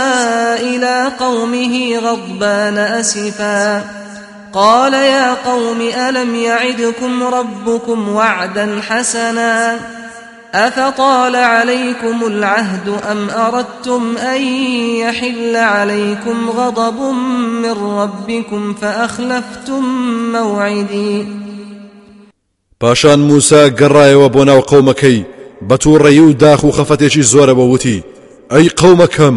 إلى 0.61 1.11
قومه 1.19 1.99
غضبان 1.99 2.79
أسفا. 2.79 3.85
قال 4.53 4.93
يا 4.93 5.35
قوم 5.35 5.81
ألم 6.09 6.35
يعدكم 6.35 7.23
ربكم 7.23 8.09
وعدا 8.09 8.81
حسنا؟ 8.88 9.79
أفطال 10.55 11.37
عليكم 11.37 12.27
العهد 12.27 12.88
أم 13.11 13.31
أردتم 13.31 14.17
أن 14.17 14.43
يحل 15.01 15.57
عليكم 15.57 16.51
غضب 16.51 17.01
من 17.62 17.71
ربكم 17.71 18.75
فأخلفتم 18.75 19.85
موعدي؟ 20.33 21.27
پاشان 22.81 23.19
موسا 23.19 23.69
گەڕایەوە 23.69 24.29
بۆ 24.35 24.45
ناو 24.45 24.61
قەومەکەی 24.61 25.25
بە 25.69 25.77
تووڕێی 25.77 26.21
و 26.21 26.33
داخ 26.33 26.65
و 26.65 26.73
خەفەتێکی 26.73 27.23
زۆرە 27.33 27.55
بە 27.59 27.65
وتی 27.73 28.05
ئەی 28.51 28.69
قەومەکەم 28.69 29.37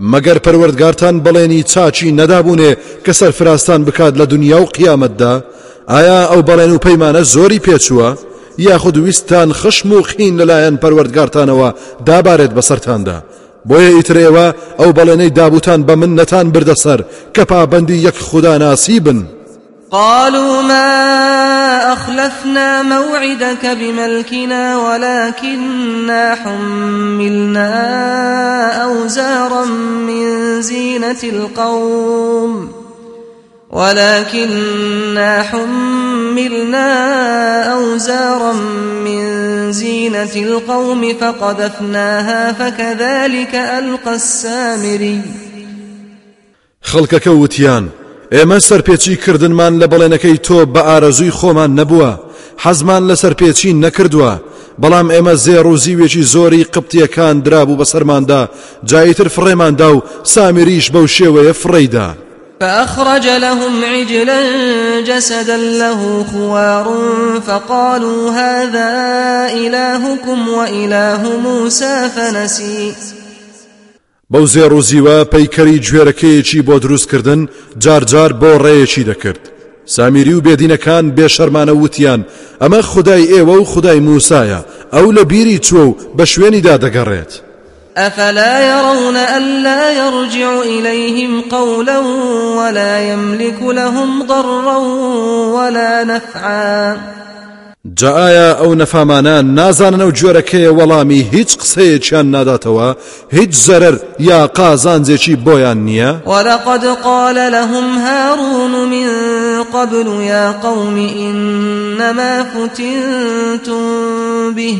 مەگەر 0.00 0.38
پەروەردگارتان 0.44 1.22
بەڵێنی 1.24 1.66
چاچی 1.72 2.12
نەدابوونێ 2.18 2.76
کە 3.04 3.12
سەرفراستان 3.12 3.84
بکات 3.84 4.14
لە 4.14 4.26
دنیا 4.32 4.62
و 4.62 4.66
قیامەتدا 4.66 5.34
ئایا 5.88 6.20
ئەو 6.30 6.42
بەڵێن 6.48 6.70
و 6.74 6.82
پەیمانە 6.86 7.22
زۆری 7.34 7.60
پێچووە 7.66 8.08
یاخود 8.58 8.96
ویستان 8.96 9.52
خشم 9.52 9.92
و 9.92 10.02
خین 10.02 10.38
لەلایەن 10.40 10.76
پەروەردگارتانەوە 10.82 11.68
دابارێت 12.06 12.52
بەسەرتاندا 12.56 13.18
بۆیە 13.68 13.90
ئیترێەوە 13.96 14.46
ئەو 14.78 14.90
بەڵێنەی 14.96 15.34
دابوتان 15.38 15.80
بە 15.86 15.94
من 16.00 16.12
نەتان 16.18 16.46
بردەسەر 16.54 17.00
کە 17.34 17.42
پابندی 17.50 18.02
یەک 18.06 18.18
خوددا 18.18 18.58
ناسی 18.58 19.00
بن 19.00 19.26
قالوا 19.90 20.62
ما 20.62 21.92
أخلفنا 21.92 22.82
موعدك 22.82 23.66
بملكنا 23.66 24.78
ولكننا 24.78 26.34
حملنا 26.34 27.72
أوزارا 28.84 29.64
من 30.08 30.62
زينة 30.62 31.22
القوم. 31.24 32.83
ولكننا 33.74 35.42
حملنا 35.42 36.92
أوزارا 37.72 38.52
من 39.04 39.22
زينة 39.72 40.34
القوم 40.36 41.14
فقذفناها 41.20 42.52
فكذلك 42.52 43.54
ألقى 43.54 44.14
السامري. 44.14 45.20
خەڵکەکە 46.84 47.28
وتیان 47.28 47.88
ئێمە 48.32 48.58
سەرپێچی 48.58 49.16
کردنمان 49.24 49.80
لە 49.80 49.86
بەڵێنەکەی 49.92 50.38
تۆ 50.46 50.66
بە 50.74 50.82
ئارەزووی 50.88 51.36
خۆمان 51.38 51.70
نەبووە 51.78 52.10
حەزمان 52.64 53.02
لە 53.10 53.16
سەرپێچی 53.22 53.72
نەکردووە 53.84 54.32
بەڵام 54.82 55.08
ئێمە 55.14 55.34
زێڕوزیوێکی 55.44 56.22
زۆری 56.32 56.66
قبتیەکان 56.74 57.42
درابوو 57.44 57.78
بەسەرماندا 57.80 58.42
جایتر 58.84 59.28
فڕێماندا 59.28 59.88
و 59.94 60.02
سامیریش 60.22 60.90
بەو 60.90 61.06
شێوەیە 61.16 61.54
فڕێیدا 61.62 62.23
فأخرج 62.64 63.26
لهم 63.28 63.84
عجلا 63.84 64.40
جسدا 65.00 65.56
له 65.56 66.24
خوار 66.32 66.86
فقالوا 67.46 68.30
هذا 68.30 68.92
إلهكم 69.52 70.48
وإله 70.48 71.36
موسى 71.36 72.10
فنسي. 72.16 72.94
بەو 74.30 74.46
زێڕ 74.46 74.72
و 74.72 74.82
زیوە 74.82 75.24
پەیکەری 75.34 75.82
گوێرەکەیەکی 75.86 76.62
بۆ 76.66 76.78
دروستکردن 76.80 77.48
جارجار 77.78 78.32
بۆ 78.32 78.58
ڕێیەکی 78.64 79.04
دەکرد. 79.10 79.42
سامیری 79.86 80.34
و 80.34 80.40
بێدینەکان 80.40 81.04
بێشەرمانە 81.16 81.74
وتیان 81.82 82.24
ئەمە 82.62 82.80
خدای 82.80 83.26
ئێوە 83.26 83.60
و 83.60 83.64
خدای 83.64 84.00
موسایە 84.00 84.60
ئەو 84.92 85.12
لە 85.12 85.24
بیری 85.24 85.58
چوە 85.58 85.84
و 85.88 85.96
بە 86.16 86.24
أفلا 87.96 88.60
يرون 88.68 89.16
ألا 89.16 89.92
يرجع 89.92 90.60
إليهم 90.60 91.40
قولا 91.40 91.98
ولا 92.58 93.12
يملك 93.12 93.62
لهم 93.62 94.22
ضرا 94.22 94.76
ولا 95.54 96.04
نفعا. 96.04 97.14
جا 97.96 98.10
ئایا 98.10 98.52
ئەو 98.60 98.74
نەفامانان 98.74 99.54
نازانن 99.54 100.00
ئەو 100.00 100.10
جۆرەکەیە 100.20 100.70
وەڵامی 100.78 101.20
هیچ 101.34 101.50
قسەیەکیان 101.60 102.26
ناداتەوە 102.34 102.88
هیچ 103.36 103.52
زەرەر 103.66 103.94
یا 104.18 104.46
قازانجێکی 104.46 105.36
بۆیان 105.44 105.78
نییە؟ 105.86 106.28
ولقد 106.28 106.84
قال 106.86 107.34
لهم 107.34 107.98
هارون 108.06 108.88
من 108.88 109.08
قبل 109.74 110.06
يا 110.20 110.52
قوم 110.52 110.96
إنما 110.96 112.44
فتنتم 112.44 113.84
به 114.54 114.76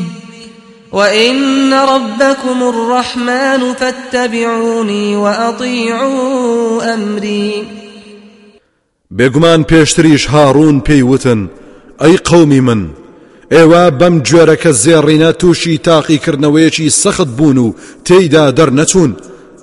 وإن 0.95 1.73
ربكم 1.73 2.63
الرحمن 2.63 3.73
فاتبعوني 3.73 5.15
وأطيعوا 5.15 6.93
أمري. 6.93 7.67
بێگومان 9.11 9.63
پێشتریش 9.63 10.27
هاڕون 10.27 10.81
پێیوتن 10.87 11.49
ئەی 12.01 12.17
قەومی 12.17 12.61
من 12.67 12.89
ئێوە 13.51 13.91
بەم 13.99 14.23
جۆرەکە 14.27 14.71
زێڕینە 14.83 15.35
تووشی 15.39 15.81
تاقیکردنەوەیەکی 15.87 16.89
سەخت 16.89 17.27
بوون 17.37 17.57
و 17.57 17.73
تێیدا 18.05 18.51
دەرنەچوون. 18.57 19.11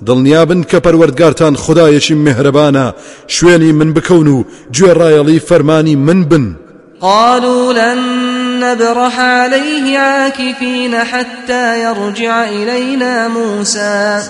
دڵنیابن 0.05 0.61
کە 0.69 0.77
پەروەردگارتان 0.85 1.53
خدایەکی 1.63 2.19
مهرەبانە 2.25 2.87
شوێنی 3.27 3.71
من 3.79 3.93
بکەون 3.93 4.27
و 4.27 4.45
گوێڕایەڵی 4.75 5.43
فەرمانی 5.47 5.95
من 5.95 6.23
بن. 6.23 6.55
قالوا 7.01 7.71
لن 7.73 8.42
نبرح 8.63 9.19
عليه 9.19 9.97
عاكفين 9.97 10.95
حتى 10.95 11.83
يرجع 11.83 12.43
إلينا 12.43 13.27
موسى. 13.27 14.21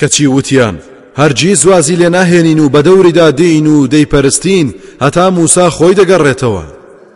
کەچی 0.00 0.26
وتیان 0.26 0.78
هەرگیز 1.18 1.66
وازی 1.66 1.96
لێ 1.96 2.08
ناهێنین 2.08 2.60
و 2.60 2.68
بە 2.68 2.82
دەوریدا 2.86 3.30
دێین 3.30 3.66
و 3.66 3.88
دەیپەرستین 3.88 4.74
هەتا 5.02 5.30
موسا 5.30 5.70
خۆی 5.70 5.94
دەگەڕێتەوە. 5.94 6.64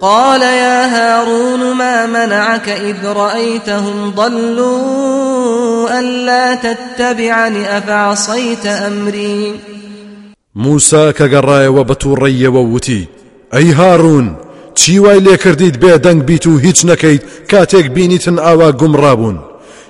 قال 0.01 0.43
يا 0.43 0.87
هارون 0.87 1.73
ما 1.73 2.07
منعك 2.07 2.69
إذ 2.69 3.07
رأيتهم 3.07 4.11
ضلوا 4.17 5.99
ألا 5.99 6.55
تتبعني 6.55 7.79
أفعصيت 7.79 8.67
أمري؟ 8.67 9.55
گەڕایەوە 11.33 11.85
بە 11.89 11.95
تووڕێیەوە 11.95 12.63
وتی 12.73 13.09
ئەی 13.53 13.75
هاڕون 13.79 14.46
چی 14.81 14.99
وای 14.99 15.21
لێ 15.27 15.37
کردیت 15.45 15.77
بێ 15.83 15.93
دەنگ 16.05 16.21
بیت 16.29 16.47
و 16.47 16.59
هیچ 16.59 16.79
نەکەیت؟ 16.91 17.23
کاتێک 17.51 17.87
بینیتن 17.95 18.39
ئاوا 18.45 18.69
گومڕابوون. 18.81 19.37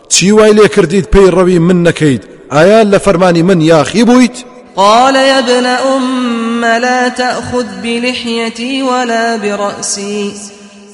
چی 0.08 0.30
وای 0.30 0.52
لێ 0.58 0.68
کردیت 0.74 1.06
پێی 1.14 1.28
ڕەوی 1.36 1.58
من 1.68 1.78
نەکەیت؟ 1.88 2.22
ئایا 2.54 2.80
لە 2.92 2.98
فەرمانی 3.04 3.42
من 3.42 3.60
یاخی 3.60 4.04
بوویت؟ 4.04 4.36
قال 4.76 5.14
يا 5.14 5.38
ابن 5.38 5.66
أم 5.66 6.64
لا 6.64 7.08
تأخذ 7.08 7.66
بلحيتي 7.82 8.82
ولا 8.82 9.36
برأسي. 9.36 10.32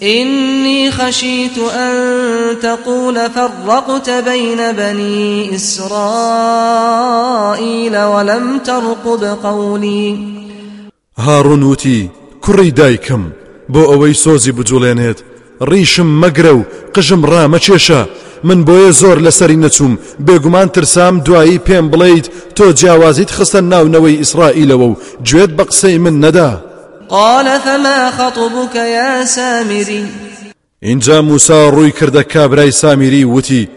إني 0.02 0.90
خشيت 0.90 1.58
أن 1.58 1.94
تقول 2.62 3.30
فرقت 3.30 4.10
بين 4.10 4.72
بني 4.72 5.54
إسرائيل 5.54 5.92
ولم 7.96 8.58
ترقب 8.58 9.24
قولي. 9.42 10.18
هارون 11.18 11.62
وتی 11.62 12.10
کوڕی 12.42 12.70
دایکم 12.76 13.32
بۆ 13.72 13.82
ئەوەی 13.90 14.14
سۆزی 14.24 14.52
بجوڵێنێت. 14.56 15.18
ڕیشم 15.70 16.08
مەگرە 16.22 16.52
و 16.58 16.62
قژم 16.94 17.22
ڕامەچێشە 17.30 18.00
من 18.44 18.64
بۆیە 18.66 18.90
زۆر 19.00 19.18
لەسەری 19.26 19.62
نەچوم 19.64 19.92
بێگومان 20.26 20.68
ترسام 20.74 21.14
دوایی 21.26 21.60
پێم 21.66 21.86
بڵیت 21.92 22.26
تۆ 22.56 22.64
جیاوازیت 22.78 23.30
خستە 23.36 23.60
ناونەوەی 23.70 24.20
ئیسرائیلەوە 24.22 24.86
و 24.90 24.96
گوێت 25.26 25.50
بە 25.56 25.64
قسەی 25.70 25.98
من 26.04 26.16
نەدا. 26.24 26.50
قال 27.08 27.46
فما 27.64 28.10
خطبك 28.10 28.74
يا 28.74 29.24
سامري؟ 29.24 30.04
اینجا 30.82 31.22
موسا 31.22 31.70
ڕووی 31.70 31.92
کردە 31.98 32.22
کابرای 32.32 32.70
سامیری 32.70 33.24
وتی 33.24 33.68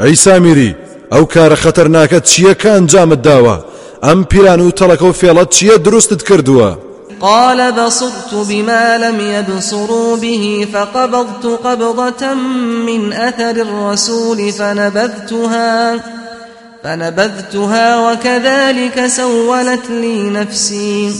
ئەی 0.00 0.14
سامیری 0.14 0.76
ئەو 1.12 1.24
کارە 1.34 1.56
خەتەرناکە 1.62 2.18
چییە 2.28 2.54
کە 2.60 2.66
ئەنجامت 2.66 3.22
داوە؟ 3.28 3.56
ئەم 4.02 4.24
پیران 4.30 4.60
و 4.60 4.70
تەڵەکە 4.70 5.02
و 5.02 5.12
فێڵەت 5.20 5.48
چییە 5.56 5.78
دروستت 5.78 6.22
کردووە؟ 6.28 6.91
قال 7.22 7.72
بصرت 7.72 8.34
بما 8.48 8.98
لم 8.98 9.20
يبصروا 9.20 10.16
به 10.16 10.66
فقبضت 10.72 11.46
قبضة 11.46 12.34
من 12.86 13.12
أثر 13.12 13.50
الرسول 13.50 14.52
فنبذتها 14.52 16.00
فنبذتها 16.84 18.10
وكذلك 18.10 19.06
سولت 19.06 19.90
لي 19.90 20.30
نفسي. 20.30 21.12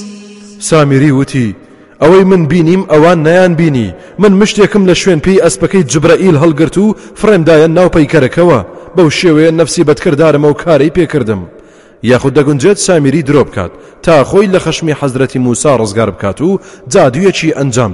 سامیری 0.61 1.11
وتی 1.11 1.55
ئەوەی 2.03 2.25
من 2.25 2.47
بینیم 2.47 2.83
ئەوان 2.91 3.23
نەیان 3.27 3.55
بینی 3.57 3.95
من 4.19 4.45
مشتێکم 4.45 4.87
لە 4.89 4.93
شوێن 4.93 5.21
پێی 5.21 5.43
ئەسپەکەی 5.45 5.87
جبرائیل 5.87 6.37
هەڵگرت 6.39 6.79
و 6.79 6.95
فرێمدایە 7.21 7.69
ناو 7.71 7.89
پەیکەرەکەوە 7.89 8.59
بەو 8.97 9.11
شێوەیە 9.11 9.53
نەفسی 9.59 9.85
بەدکردارمە 9.85 10.49
و 10.51 10.59
کارەی 10.63 10.91
پێکردم 10.97 11.62
یاخود 12.03 12.35
دەگونجێت 12.39 12.79
سامیری 12.79 13.23
درۆ 13.23 13.45
بکات 13.45 13.71
تا 14.03 14.25
خۆی 14.25 14.49
لە 14.55 14.59
خەشمی 14.65 14.97
حەزرەتی 15.01 15.37
موسا 15.37 15.79
ڕزگار 15.79 16.11
بکات 16.11 16.41
و 16.41 16.61
جادوویەکی 16.89 17.55
ئەنجام 17.57 17.93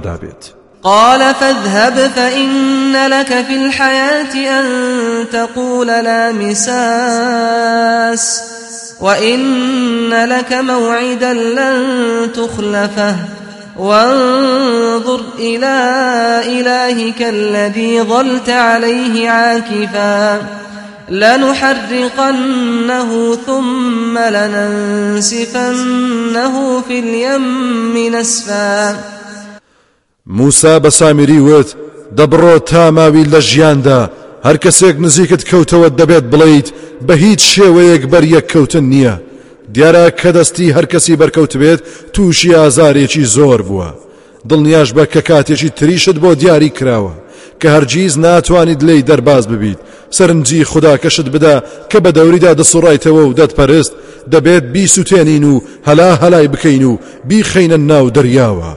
قال 0.83 1.33
فاذهب 1.33 2.11
فإن 2.15 3.07
لك 3.07 3.45
في 3.47 3.55
الحياة 3.55 4.35
أن 4.59 4.65
تقول 5.31 5.87
لا 5.87 6.31
مساس 6.31 6.89
وإن 9.01 10.09
لك 10.25 10.53
موعدا 10.53 11.33
لن 11.33 12.31
تخلفه 12.33 13.15
وانظر 13.77 15.21
إلى 15.39 15.91
إلهك 16.45 17.21
الذي 17.21 18.01
ظلت 18.01 18.49
عليه 18.49 19.29
عاكفا. 19.29 20.41
لنحرقنه 21.11 23.09
ثم 23.45 24.17
لننسفنه 24.17 25.73
في 26.87 26.99
اليم 26.99 28.15
نسفا. 28.15 28.95
موسا 30.25 30.79
بە 30.79 30.89
سامیری 30.89 31.39
وت 31.39 31.75
دەبڕۆ 32.17 32.59
تا 32.65 32.91
ماوی 32.91 33.23
لە 33.25 33.39
ژیاندا 33.39 34.09
هەر 34.45 34.57
کەسێک 34.57 34.95
نزیکت 34.99 35.43
کەوتەوە 35.49 35.89
دەبێت 35.99 36.25
بڵیت 36.33 36.67
بە 37.07 37.11
هیچ 37.11 37.41
شێوەیەک 37.55 38.03
بەر 38.11 38.23
یەک 38.23 38.45
کەوتن 38.53 38.85
نییە. 38.93 39.15
دیارە 39.73 40.05
کە 40.19 40.29
دەستی 40.37 40.73
هەر 40.75 40.85
کەسی 40.85 41.17
بەرکەوت 41.21 41.53
بێت 41.61 41.81
تووشی 42.13 42.55
ئازارێکی 42.59 43.23
زۆر 43.35 43.61
بووە. 43.67 43.89
دڵنیاش 44.49 44.89
بە 44.97 45.05
کە 45.13 45.21
کاتێکی 45.29 45.69
تریشت 45.77 46.17
بۆ 46.23 46.31
دیاری 46.41 46.71
کراوە. 46.77 47.13
کە 47.61 47.67
هەرگیز 47.75 48.17
ناتوانیت 48.17 48.83
لی 48.83 49.01
دەرباز 49.09 49.47
ببیت. 49.47 49.79
سەرنجی 50.17 50.63
خدا 50.63 50.97
کەشت 50.97 51.27
بدا 51.35 51.63
کە 51.89 51.97
بە 52.03 52.11
دەوریدا 52.17 52.51
دەسوڕایتەوە 52.59 53.23
و 53.25 53.33
دەتپەرست 53.39 53.93
دەبێت 54.33 54.63
بیسووتێنین 54.73 55.43
و 55.43 55.61
هەلا 55.87 56.09
هەلای 56.21 56.47
بکەین 56.47 56.83
و 56.83 56.97
بیخەینە 57.29 57.77
ناو 57.91 58.09
دەریاوە. 58.09 58.73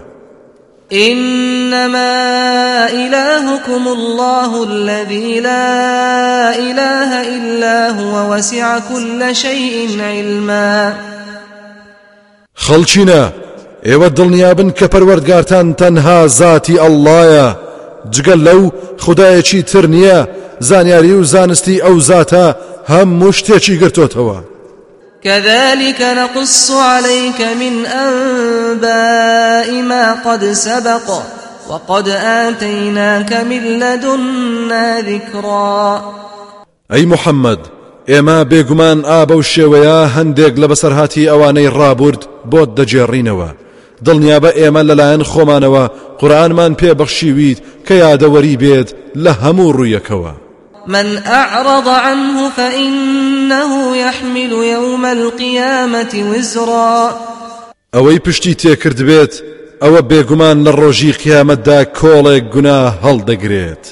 إنما 0.93 2.87
إلهكم 2.87 3.89
الله 3.89 4.63
الذي 4.63 5.41
لا 5.41 6.53
إله 6.59 7.37
إلا 7.37 7.91
هو 7.91 8.35
وسع 8.35 8.79
كل 8.79 9.35
شيء 9.35 10.01
علما. 10.01 10.95
خەڵچینە 12.57 13.23
ئێوە 13.87 14.09
دڵنیابن 14.17 14.71
کە 14.79 14.87
پەروەردگارتان 14.93 15.75
تەنها 15.81 16.27
زاتی 16.27 16.77
ئەڵلایە 16.77 17.62
جگەل 18.11 18.41
لەو 18.49 18.71
خدایەکی 19.05 19.63
تر 19.63 19.87
نییە 19.87 20.29
زانیاری 20.61 21.13
و 21.13 21.23
زانستی 21.25 21.83
ئەو 21.85 22.01
زاتە 22.09 22.55
هەموو 22.89 23.33
شتێکی 23.33 23.79
گرتوتەوە. 23.81 24.39
كذلك 25.25 26.01
نقص 26.01 26.71
عليك 26.71 27.41
من 27.41 27.87
أنباء 27.87 29.83
ما 29.83 30.15
قد 30.25 30.53
سبق 30.53 31.23
وقد 31.71 32.09
آتيناك 32.49 33.33
من 33.33 33.63
لدنا 33.79 35.01
ذكرا. 35.01 36.03
أي 36.93 37.07
محمد 37.07 37.59
ئێمە 38.09 38.45
بێگومان 38.51 38.99
ئابە 39.11 39.33
و 39.33 39.43
شێوەیە 39.43 40.09
هەندێک 40.17 40.55
لە 40.59 40.67
بەسەرهاتی 40.71 41.29
ئەوانەی 41.31 41.73
ڕابرد 41.79 42.23
بۆت 42.51 42.71
دەجێڕینەوە. 42.79 43.62
دڵنیابە 44.07 44.51
ئێمە 44.59 44.83
لەلایەن 44.89 45.23
خۆمانەوە. 45.31 45.85
قورآنمان 46.21 46.73
پێبەخشیویت 46.81 47.59
کە 47.87 47.95
یادەوەری 48.05 48.57
بێت 48.63 48.89
لە 49.25 49.33
هەموو 49.43 49.75
ڕوویەکەوە. 49.77 50.35
من 50.87 51.19
أعرض 51.27 51.89
عنه 51.89 52.51
فإنه 52.57 53.97
يحمل 53.97 54.53
يوم 54.53 55.05
القيامة 55.05 56.13
وزرا. 56.31 57.15
ئەوەی 57.97 58.19
پشتی 58.19 58.55
تێکرد 58.55 59.01
بێت 59.09 59.35
ئەوە 59.83 60.01
بێگومان 60.11 60.65
لە 60.67 60.73
ڕۆژی 60.81 61.17
قیامەتدا 61.23 61.85
کۆڵێک 61.99 62.45
گونا 62.55 62.95
هەڵدەگرێت. 63.05 63.85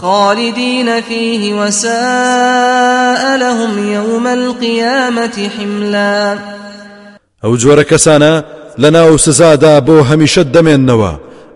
خالدين 0.00 1.00
فيه 1.00 1.54
وساء 1.54 3.36
لهم 3.36 3.92
يوم 3.92 4.26
القيامة 4.26 5.50
حملا. 5.58 6.38
ئەو 7.44 7.52
جۆرە 7.62 7.84
کەسانە 7.90 8.34
لە 8.82 8.88
ناو 8.96 9.16
سزادا 9.26 9.74
بۆ 9.86 9.96
هەمیشە 10.10 10.42
دەمێننەوە. 10.54 11.12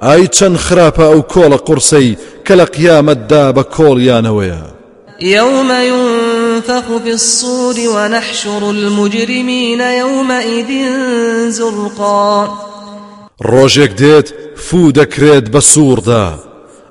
ئای 0.06 0.26
چەند 0.36 0.56
خراپە 0.64 1.06
ئەو 1.12 1.20
کۆڵە 1.32 1.58
قورسەی 1.66 2.16
کە 2.46 2.54
لە 2.60 2.66
قیامەتدا 2.76 3.44
بە 3.56 3.62
کۆڵیانەوەیە 3.74 4.64
يوم 5.20 5.70
ينفخ 5.70 7.02
في 7.04 7.10
الصور 7.10 7.74
ونحشر 7.96 8.70
المجرمين 8.70 9.80
يومئذ 9.80 10.70
زرقا. 11.48 12.48
ڕۆژێک 13.42 13.92
دێت 14.00 14.32
فو 14.56 14.92
دەکرێت 14.92 15.46
بە 15.54 15.58
سووردا. 15.58 16.38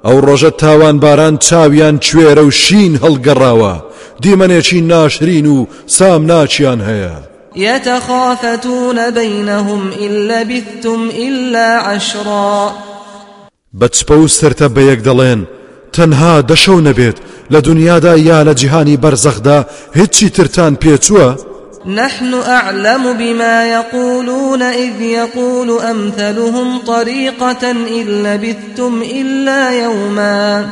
ئەو 0.06 0.22
ڕۆژە 0.22 0.52
تاوان 0.58 1.00
باران 1.00 1.38
چاویان 1.38 2.00
کوێرە 2.00 2.44
و 2.48 2.52
شین 2.52 3.00
هەڵگەڕاوە. 3.04 3.76
دیمەنێکی 4.24 4.82
ناشرین 4.82 5.46
و 5.46 5.66
سام 5.88 6.26
ناچیان 6.26 6.80
هەیە. 6.90 7.33
يتخافتون 7.56 9.12
بينهم 9.12 9.92
إن 10.02 10.28
لبثتم 10.28 11.10
إلا 11.10 11.78
عشرا. 11.78 12.74
بەچپە 13.82 14.12
و 14.12 14.28
سرتە 14.28 14.68
بە 14.76 14.80
یەک 14.80 15.00
دەڵێن 15.08 15.42
تەنها 15.94 16.42
دەشەو 16.42 16.80
نەبێت 16.88 17.18
لە 17.52 17.62
دنیادا 17.62 18.18
یا 18.18 18.44
لە 18.44 18.54
جیهانی 18.56 18.98
بەرزەخدا 18.98 19.66
هیچی 19.96 20.30
ترتان 20.30 20.78
پێچووە؟ 20.84 21.40
نحن 21.86 22.34
أعلم 22.34 23.14
بما 23.14 23.66
يقولون 23.66 24.62
إذ 24.62 25.02
يقول 25.02 25.82
أمثلهم 25.82 26.80
طريقة 26.88 27.72
إن 27.72 28.06
لبثتم 28.24 29.02
إلا 29.02 29.72
يوما. 29.72 30.66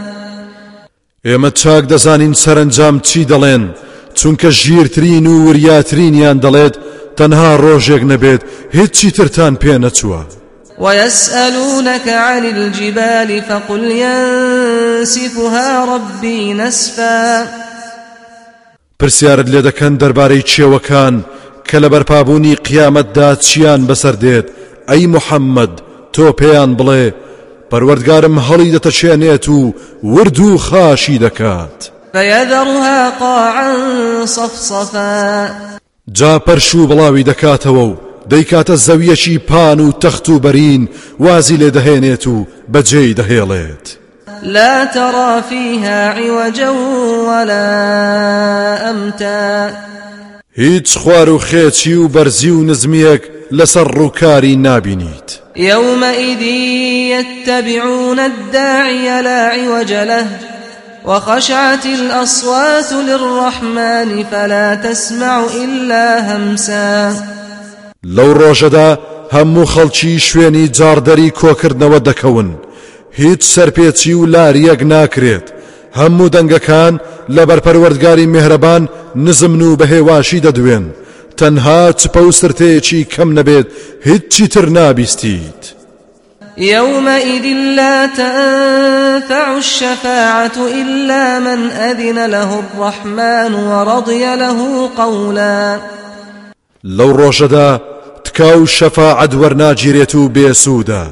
ئێمە 1.25 1.51
چاک 1.53 1.83
دەزانین 1.87 2.33
سەرنجام 2.33 2.99
چی 3.01 3.25
دەڵێن؟ 3.25 3.90
چونکە 4.19 4.49
ژیرترین 4.61 5.27
و 5.27 5.33
وریاترینیان 5.47 6.37
دەڵێت 6.45 6.75
تەنها 7.17 7.51
ڕۆژێک 7.63 8.03
نەبێت 8.11 8.41
هیچی 8.77 9.11
ترتان 9.11 9.53
پێ 9.61 9.73
نەچووە. 9.83 10.21
ويسألونك 10.79 12.07
عن 12.07 12.45
الجبال 12.45 13.41
فقل 13.41 13.83
ينسفها 14.05 15.69
ربي 15.95 16.53
نسفا. 16.53 17.47
پرسیارت 18.99 19.47
لێ 19.49 19.61
دەکەن 19.67 19.93
دەربارەی 20.01 20.47
چێوەکان 20.51 21.15
کە 21.67 21.77
لە 21.83 21.87
بەرپابوونی 21.93 22.55
قیامەتدا 22.67 23.29
چیان 23.45 23.81
بەسەر 23.87 24.15
دێت؟ 24.23 24.47
ئەی 24.89 25.07
محەممەد 25.13 25.73
تۆ 26.13 26.25
پێیان 26.39 26.71
بڵێ 26.79 27.05
پەروەردگارم 27.69 28.35
هەڵی 28.47 28.73
دەتەچێنێت 28.75 29.45
و 29.49 29.73
ورد 30.03 30.39
و 30.39 30.57
خاشی 30.57 31.19
دەکات. 31.25 32.00
فيذرها 32.13 33.09
قاعا 33.09 33.75
صفصفا. 34.25 35.49
جا 36.11 36.39
پەرش 36.39 36.75
و 36.75 36.87
بڵاوی 36.87 37.23
دەکاتەوە 37.23 37.67
و 37.67 37.97
دەیکاتە 38.29 38.75
زەویەکی 38.75 39.39
پان 39.47 39.79
و 39.79 39.91
تەخت 39.91 40.29
و 40.29 40.39
بەرین 40.39 40.89
وازی 41.19 41.57
لێ 41.57 41.71
دەهێنێت 41.71 42.27
و 42.27 42.47
بەجێی 42.73 43.15
دەهێڵێت. 43.19 43.97
لا 44.43 44.85
ترى 44.85 45.41
فيها 45.49 46.09
عوجا 46.11 46.71
ولا 47.27 47.69
أمتا. 48.89 49.69
هیچ 50.55 50.97
خوار 50.97 51.29
و 51.29 51.39
خێچی 51.39 51.87
و 51.87 52.07
بەرزی 52.07 52.49
و 52.49 52.73
نزمیەک 52.73 53.21
لەسەر 53.53 53.87
ڕووکاری 53.97 54.57
نابینیت. 54.57 55.39
يومئذ 55.55 56.41
يتبعون 57.11 58.19
الداعي 58.19 59.21
لا 59.21 59.49
عوج 59.49 59.93
له. 59.93 60.25
وخشعت 61.05 61.85
الأصوات 61.85 62.93
للرحمن 62.93 64.23
فلا 64.23 64.75
تسمع 64.75 65.45
إلا 65.63 66.21
همسا. 66.21 67.13
لەو 68.05 68.33
ڕۆژەدا 68.33 68.97
هەموو 69.33 69.65
خەڵکی 69.65 70.19
شوێنی 70.19 70.69
جاردەری 70.77 71.33
کۆکردنەوە 71.39 71.99
دەکەون. 72.07 72.49
هیچ 73.11 73.41
سەرپێچی 73.43 74.13
و 74.13 74.25
لاریەک 74.25 74.81
ناکرێت. 74.83 75.47
هەموو 75.99 76.31
دەنگەکان 76.35 76.93
لە 77.35 77.43
بەرپەروەردگاری 77.49 78.31
میهرەبان 78.33 78.89
نزمن 79.15 79.61
و 79.61 79.77
بەهێواشی 79.77 80.43
دەدوێن. 80.45 80.85
تەنها 81.37 81.93
چپە 81.99 82.21
و 82.27 82.31
سرتەیەکی 82.31 83.07
کەم 83.13 83.29
نەبێت 83.37 83.67
هیچی 84.07 84.47
تر 84.47 84.65
نابیستیت. 84.69 85.80
يومئذ 86.61 87.45
لا 87.75 88.05
تنفع 88.05 89.57
الشفاعة 89.57 90.51
إلا 90.57 91.39
من 91.39 91.71
أذن 91.71 92.25
له 92.25 92.59
الرحمن 92.59 93.53
ورضي 93.53 94.35
له 94.35 94.89
قولا. 94.97 95.79
لەو 96.83 97.13
ڕۆژەدا 97.17 97.79
تکاو 98.23 98.65
شەفاعەت 98.65 99.33
وەرناگیرێت 99.33 100.15
و 100.15 100.29
بێسوودە 100.29 101.03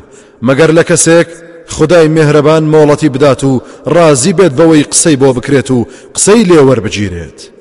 مەگەر 0.41 0.71
لە 0.77 0.83
کەسێک 0.83 1.27
خدای 1.67 2.07
مهرەبان 2.07 2.63
مۆڵەتی 2.73 3.09
بدات 3.09 3.43
و 3.43 3.61
ڕازی 3.87 4.33
بێت 4.33 4.53
بەوەی 4.59 4.87
قسەی 4.91 5.17
بۆ 5.17 5.33
بکرێت 5.37 5.71
و 5.71 5.87
قسەی 6.15 6.45
لێوەربگیرێت 6.45 7.58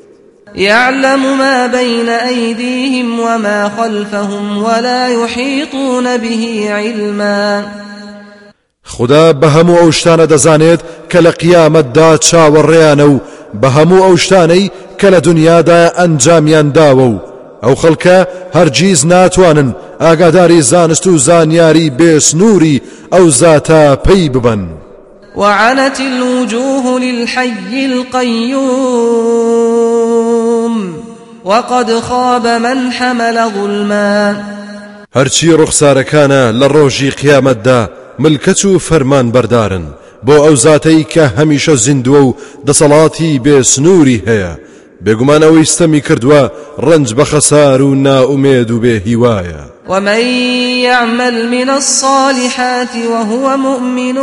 يعلم 0.55 1.39
ما 1.39 1.67
بين 1.67 2.09
أيديهم 2.09 3.21
وما 3.21 3.71
خلفهم 3.79 4.63
ولا 4.63 5.09
يحيطون 5.09 6.17
به 6.17 6.69
علما. 6.71 7.65
خدا 8.85 9.33
بە 9.33 9.47
هەموو 9.47 9.79
ئەو 9.81 9.91
شتانە 9.93 10.27
دەزانێت 10.33 10.81
کە 11.11 11.19
لە 11.25 11.33
قیامەتدا 11.43 12.11
چاوەڕێیانە 12.27 13.07
و 13.13 13.21
بە 13.61 13.69
هەموو 13.77 14.05
ئەو 14.07 14.17
شتانەی 14.17 14.71
کە 15.01 15.05
لە 15.15 15.21
دنیادا 15.29 15.93
ئەنجامیان 15.99 16.69
داوە 16.77 17.07
و 17.13 17.21
ئەو 17.63 17.75
خەڵکە 17.83 18.19
هەرگیز 18.57 19.01
ناتوانن 19.07 19.75
ئاگاداری 20.01 20.63
زانست 20.63 21.07
و 21.07 21.19
زانیاری 21.19 21.93
بێسنووری 21.99 22.83
ئەو 23.13 23.31
زاتە 23.41 23.97
پێی 24.07 24.29
ببن. 24.35 24.63
وعنت 25.37 26.01
الوجوه 26.01 27.01
للحي 27.01 27.87
القيوم. 27.93 29.88
وقد 31.49 32.01
خاب 32.01 32.47
من 32.47 32.91
حمل 32.91 33.51
ظلما. 33.55 34.37
هەرچی 35.17 35.57
ڕوخسارەکانە 35.61 36.53
لە 36.61 36.69
ڕۆژی 36.75 37.15
قیامەتدا 37.21 37.81
ملکەچ 38.19 38.65
و 38.65 38.79
فەرمان 38.79 39.33
بەردارن 39.35 39.87
بۆ 40.27 40.35
ئەو 40.45 40.55
زاتەی 40.65 41.07
کە 41.13 41.25
هەمیشە 41.39 41.75
زیندووە 41.85 42.21
و 42.25 42.35
دەسەڵاتی 42.67 43.41
بێسنووری 43.45 44.23
هەیە. 44.29 44.53
بێگومانەوەی 45.05 45.71
ستەمی 45.73 46.05
کردووە 46.09 46.43
ڕنج 46.87 47.09
بە 47.19 47.25
خەسار 47.31 47.81
و 47.81 47.95
ناومێد 47.95 48.71
و 48.71 48.81
بێ 48.81 48.97
هیوایە. 49.07 49.63
ومن 49.89 50.21
يعمل 50.89 51.49
من 51.49 51.71
الصالحات 51.71 52.95
وهو 53.11 53.57
مؤمن 53.57 54.19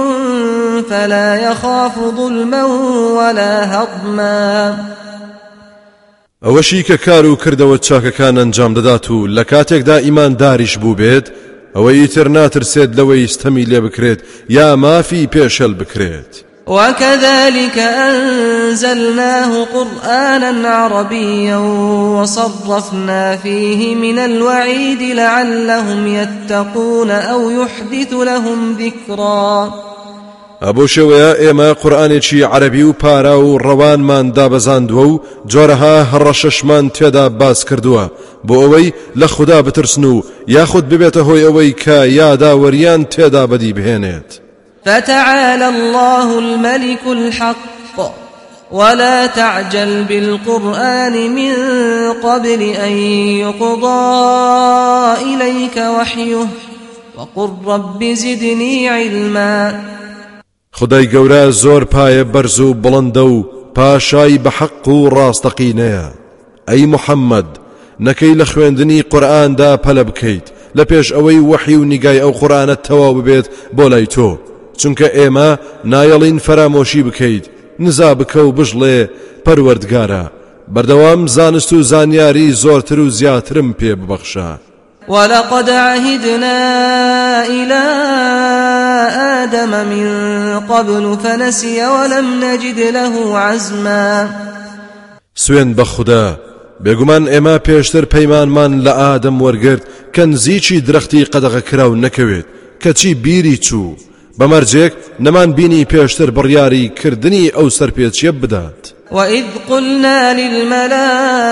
فلا 0.89 1.35
يخاف 1.35 1.95
ظلما 2.17 2.65
ولا 3.17 3.65
هضما. 3.65 4.75
ئەوەشی 6.43 6.83
کە 6.83 6.97
کار 7.05 7.25
و 7.25 7.35
کردەوە 7.43 7.77
چاکەکان 7.87 8.35
ئەنجام 8.37 8.73
دەدات 8.77 9.11
و 9.11 9.27
لە 9.35 9.43
کاتێکدا 9.51 9.97
ئیمان 10.05 10.33
داریش 10.41 10.77
بوو 10.77 10.95
بێت 10.99 11.27
ئەوە 11.75 11.91
ئیتر 11.97 12.27
ناترسێت 12.27 12.91
لەوەی 12.97 13.31
ستەمی 13.33 13.65
لێ 13.71 13.79
بکرێت 13.85 14.19
یا 14.49 14.75
مافی 14.75 15.29
پێشەل 15.33 15.73
بکرێت. 15.79 16.31
وكذلك 16.67 17.77
أنزلناه 17.77 19.65
قرآنا 19.65 20.69
عربيا 20.69 21.57
وصرفنا 22.17 23.37
فيه 23.37 23.95
من 23.95 24.19
الوعيد 24.19 25.01
لعلهم 25.01 26.07
يتقون 26.07 27.11
أو 27.11 27.51
يحدث 27.51 28.13
لهم 28.13 28.77
ذكرا 28.79 29.73
ئەبۆ 30.63 30.85
شێوەیە 30.93 31.31
ئێمە 31.41 31.69
قورآانێکی 31.81 32.47
عەربی 32.53 32.83
و 32.83 32.93
پارا 32.93 33.35
و 33.41 33.59
ڕەوانمان 33.65 34.25
دابەزاندووە 34.37 35.05
و 35.11 35.21
جۆرەها 35.51 35.97
هەڕەشەشمان 36.11 36.85
تێدا 36.95 37.29
باس 37.39 37.59
کردووە 37.69 38.05
بۆ 38.47 38.55
ئەوەی 38.63 38.93
لە 39.19 39.25
خوددا 39.25 39.61
بترسن 39.61 40.03
و 40.03 40.21
یاخود 40.47 40.85
ببێتە 40.91 41.21
هۆی 41.27 41.45
ئەوەی 41.45 41.75
کە 41.83 41.97
یاداوەریان 42.19 43.01
تێدا 43.13 43.43
بەدی 43.51 43.73
بهێنێت 43.77 44.29
فتعالى 44.85 45.65
الله 45.65 46.37
الملك 46.37 47.07
الحق 47.07 47.97
ولا 48.71 49.27
تعجل 49.27 50.03
بالقرآن 50.03 51.31
من 51.35 51.53
قبل 52.23 52.61
أن 52.61 52.91
يقضى 53.43 54.13
إليك 55.21 55.77
وحيه 55.77 56.47
وقل 57.17 57.49
رب 57.65 58.03
زدني 58.03 58.89
علما. 58.89 59.83
خدای 60.77 61.09
گەورە 61.13 61.43
زۆر 61.63 61.83
پایە 61.93 62.23
بەرز 62.33 62.59
و 62.59 62.75
بڵندە 62.83 63.25
و 63.33 63.37
پاشای 63.75 64.39
بە 64.43 64.51
حەق 64.57 64.87
و 64.87 65.09
ڕاستەقینەیە. 65.15 66.05
ئەی 66.69 66.85
محەممەد 66.93 67.49
نەکەی 68.05 68.37
لە 68.39 68.45
خوێندنی 68.51 69.05
قورآاندا 69.11 69.71
پەلە 69.85 70.03
بکەیت. 70.09 70.47
لە 70.77 70.83
پێش 70.89 71.07
ئەوەی 71.15 71.45
وەحی 71.49 71.75
و 71.79 71.85
نیگای 71.91 72.21
ئەو 72.23 72.31
قورآانە 72.39 72.75
تەواو 72.87 73.15
ببێت 73.17 73.47
بۆ 73.77 73.85
لای 73.91 74.07
تۆ. 74.15 74.29
چونکە 74.79 75.07
ئێمە 75.17 75.49
نایەڵین 75.91 76.37
فەرامۆشی 76.45 77.05
بکەیت. 77.07 77.45
نزا 77.79 78.11
بکە 78.19 78.41
و 78.45 78.55
بڵێ 78.57 78.97
پەروەردگارە. 79.45 80.23
بەردەوام 80.73 81.21
زانست 81.35 81.73
و 81.73 81.83
زانیاری 81.91 82.53
زۆرتر 82.63 82.99
و 82.99 83.09
زیاترم 83.09 83.69
پێ 83.79 83.91
ببەخشە 83.99 84.51
ولقد 85.07 85.69
عهدنا 85.69 86.59
إلى 87.45 87.83
آدم 89.11 89.69
من 89.69 90.07
قبل 90.59 91.17
فنسي 91.23 91.85
ولم 91.85 92.43
نجد 92.43 92.79
له 92.79 93.39
عزما. 93.39 94.29
سوێند 95.35 95.75
بە 95.77 95.81
خودا 95.81 96.37
بێگومان 96.83 97.23
ئێمە 97.33 97.55
پێشتر 97.67 98.05
پەیمانمان 98.13 98.71
لە 98.85 98.93
ئادەم 98.99 99.41
وەرگرت 99.41 99.83
کە 100.13 100.19
نزیکی 100.19 100.83
درەختی 100.87 101.25
قەدەغە 101.33 101.61
کراو 101.69 102.01
نەکەوێت 102.03 102.45
کەچی 102.83 103.11
بیری 103.23 103.57
چوو. 103.57 103.95
بەمەرجێک 104.39 104.93
نەمان 105.25 105.49
بینی 105.57 105.85
پێشتر 105.91 106.29
بڕیاری 106.37 106.85
کردنی 106.99 107.51
ئەو 107.55 107.67
سەرپێچیە 107.77 108.31
بدات. 108.41 108.81
وإذ 109.11 109.45
قلنا 109.69 110.33
للملائكة 110.33 111.45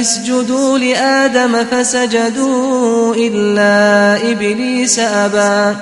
اسجدوا 0.00 0.78
لآدم 0.78 1.64
فسجدوا 1.64 3.14
إلا 3.14 4.16
إبليس 4.30 4.98
أبا 4.98 5.76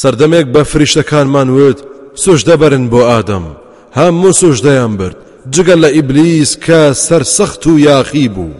سەردەمێک 0.00 0.46
بە 0.54 0.62
فریشتەکانمان 0.70 1.48
وت 1.56 1.78
سوشدە 2.22 2.54
بەرن 2.60 2.84
بۆ 2.92 3.00
ئادەم. 3.10 3.46
هەموو 3.98 4.36
سوشدەیان 4.40 4.92
برد. 5.00 5.16
جگەل 5.54 5.80
لە 5.84 5.90
ئیبلیس 5.96 6.50
کە 6.64 6.80
سەرسەخت 7.06 7.62
و 7.66 7.78
یاخی 7.78 8.28
بوو. 8.28 8.50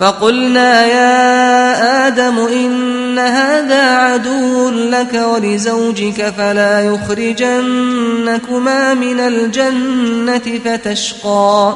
فقلنا 0.00 0.86
يا 0.86 2.06
آدم 2.06 2.38
إن 2.38 3.18
هذا 3.18 3.96
عدو 3.96 4.70
لك 4.70 5.14
ولزوجك 5.34 6.30
فلا 6.30 6.80
يخرجنكما 6.80 8.94
من 8.94 9.20
الجنة 9.20 10.58
فتشقى. 10.64 11.74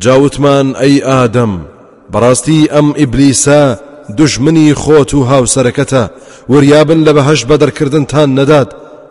جاوتمان 0.00 0.74
ئەی 0.74 1.02
ئادەم 1.02 1.60
بەڕاستی 2.12 2.68
ئەم 2.72 2.94
ئیبلیسا 2.96 3.78
دژمنی 4.18 4.74
خۆت 4.74 5.14
و 5.14 5.26
هاوسەرەکەتە. 5.30 6.04
وریابن 6.48 7.04
لە 7.04 7.12
بەهەش 7.16 7.40
بەدەرکردنتان 7.50 8.28
نەدات 8.38 8.70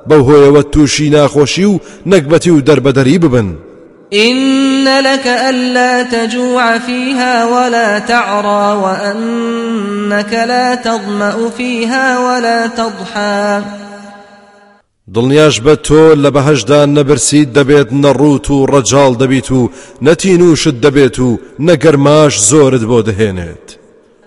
بەو 0.09 0.21
هۆیەوە 0.27 0.63
تووشی 0.71 1.09
ناخۆشی 1.09 1.65
و 1.65 1.79
نەکبەتی 2.11 2.49
و 2.49 2.61
دەربەدەری 2.61 3.17
ببن. 3.23 3.49
إن 4.13 4.87
لك 5.01 5.27
ألا 5.27 6.03
تجوع 6.03 6.77
فيها 6.77 7.45
ولا 7.45 7.99
تعرى 7.99 8.77
وأنك 8.81 10.33
لا 10.33 10.75
تظمأ 10.75 11.49
فيها 11.57 12.19
ولا 12.19 12.67
تضحى. 12.67 13.61
دڵنیاش 15.13 15.55
بە 15.65 15.75
تۆ 15.87 16.15
لە 16.23 16.29
بەهشدا 16.35 16.85
نەبرسیت 16.85 17.49
دەبێت 17.57 17.89
نەڕوت 18.03 18.47
و 18.49 18.67
ڕەجاڵ 18.71 19.11
دەبیت 19.21 19.51
و 19.51 19.69
نەتینوشت 20.01 20.75
دەبێت 20.85 21.19
و 21.19 21.39
نەگەرماش 21.67 22.33
زۆرت 22.49 22.83
بۆ 22.89 22.99
دەهێنێت 23.07 23.80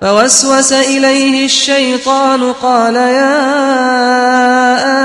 فوسوس 0.04 0.72
إليه 0.72 1.44
الشيطان 1.44 2.52
قال 2.52 2.94
يا 2.94 3.36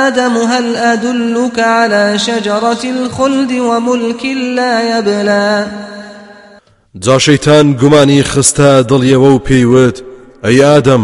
آدم 0.07 0.37
هل 0.37 0.75
أدلك 0.75 1.59
على 1.59 2.19
شجرة 2.19 2.83
الخلد 2.83 3.51
وملك 3.51 4.25
لا 4.55 4.97
يبلى 4.97 5.67
جا 6.95 7.17
شەیتان 7.17 7.73
گومانی 7.81 8.23
خستە 8.23 8.83
دڵیەوە 8.89 9.29
و 9.35 9.39
پێیوت 9.47 9.97
ئەی 10.43 10.61
ئادەم 10.61 11.03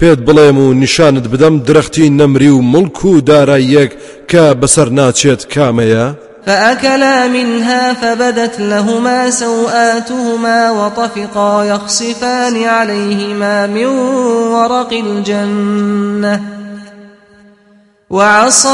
پێت 0.00 0.18
بڵێم 0.26 0.58
و 0.58 0.74
نیشانت 0.74 1.26
بدەم 1.28 1.54
درەختی 1.66 2.10
نەمری 2.18 2.48
و 2.48 2.62
مڵک 2.72 3.04
و 3.04 3.20
داراییەک 3.20 3.92
کە 4.30 4.44
بەسەر 4.60 4.88
ناچێت 4.98 5.42
کامەیە؟ 5.54 6.06
فأكلا 6.46 7.28
منها 7.28 7.92
فبدت 7.92 8.60
لهما 8.60 9.30
سوآتهما 9.30 10.70
وطفقا 10.70 11.64
يخصفان 11.64 12.64
عليهما 12.64 13.66
من 13.66 13.86
ورق 14.54 14.92
الجنة. 14.92 16.40
وعصى 18.10 18.68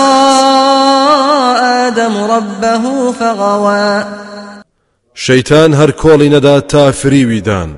آدم 1.87 2.17
ربه 2.31 3.13
فغوى. 3.13 4.05
شەیتان 5.15 5.75
هەر 5.75 5.91
کۆڵی 5.91 6.29
نەدا 6.35 6.61
تا 6.61 6.93
فریویدان 6.93 7.71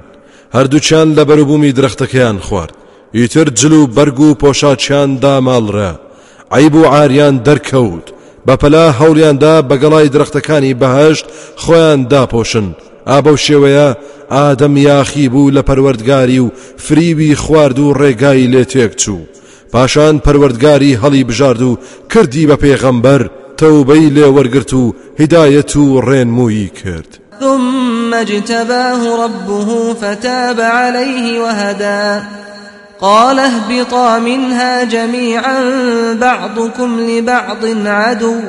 هەردووچیان 0.55 1.15
لە 1.15 1.25
بەروبوومی 1.29 1.73
درەختەکەیان 1.73 2.41
خوارد. 2.41 2.75
ئیتر 3.13 3.49
جل 3.49 3.73
و 3.73 3.87
بەرگ 3.87 4.21
و 4.21 4.35
پۆشاچیان 4.35 5.21
داماڵڕە 5.23 5.93
عیب 6.53 6.75
و 6.75 6.85
عاریان 6.85 7.43
دەرکەوت. 7.47 8.24
بەپەلا 8.47 8.87
هەولیاندا 9.01 9.55
بەگەڵای 9.71 10.13
درەختەکانی 10.15 10.79
بەهشت 10.81 11.27
خۆیان 11.63 12.01
داپۆشن. 12.13 12.67
ئابە 13.11 13.33
شێوەیە 13.47 13.89
ئادەم 14.35 14.75
یاخی 14.89 15.29
بوو 15.33 15.53
لە 15.57 15.63
پەروەردگاری 15.69 16.39
و 16.45 16.53
فریوی 16.85 17.35
خوارد 17.35 17.79
و 17.79 17.95
ڕێگای 18.01 18.51
لێ 18.53 18.65
تێک 18.73 18.93
چوو. 19.03 19.29
پاشان 19.73 20.15
پەروەردگاری 20.25 20.99
هەڵی 21.03 21.25
بژارد 21.29 21.63
و 21.63 21.79
کردی 22.13 22.49
بە 22.49 22.57
پێغەمبەر 22.63 23.23
تەوبەی 23.61 24.13
لێ 24.17 24.27
وەرگرت 24.37 24.73
و 24.75 24.95
هیدایەت 25.21 25.77
و 25.77 26.01
ڕێنمویی 26.09 26.71
کرد. 26.81 27.11
ثم 27.41 28.15
اجتباه 28.15 29.01
ربه 29.25 29.95
فتاب 30.01 30.61
عليه 30.61 31.41
وهدى. 31.41 32.23
قال 33.05 33.39
اهبطا 33.39 34.19
منها 34.19 34.85
جميعا 34.85 35.59
بعضكم 36.21 37.01
لبعض 37.01 37.65
عدو 37.87 38.41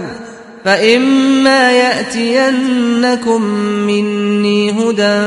فإما 0.65 1.71
يأتينكم 1.71 3.41
مني 3.87 4.71
هدى 4.71 5.17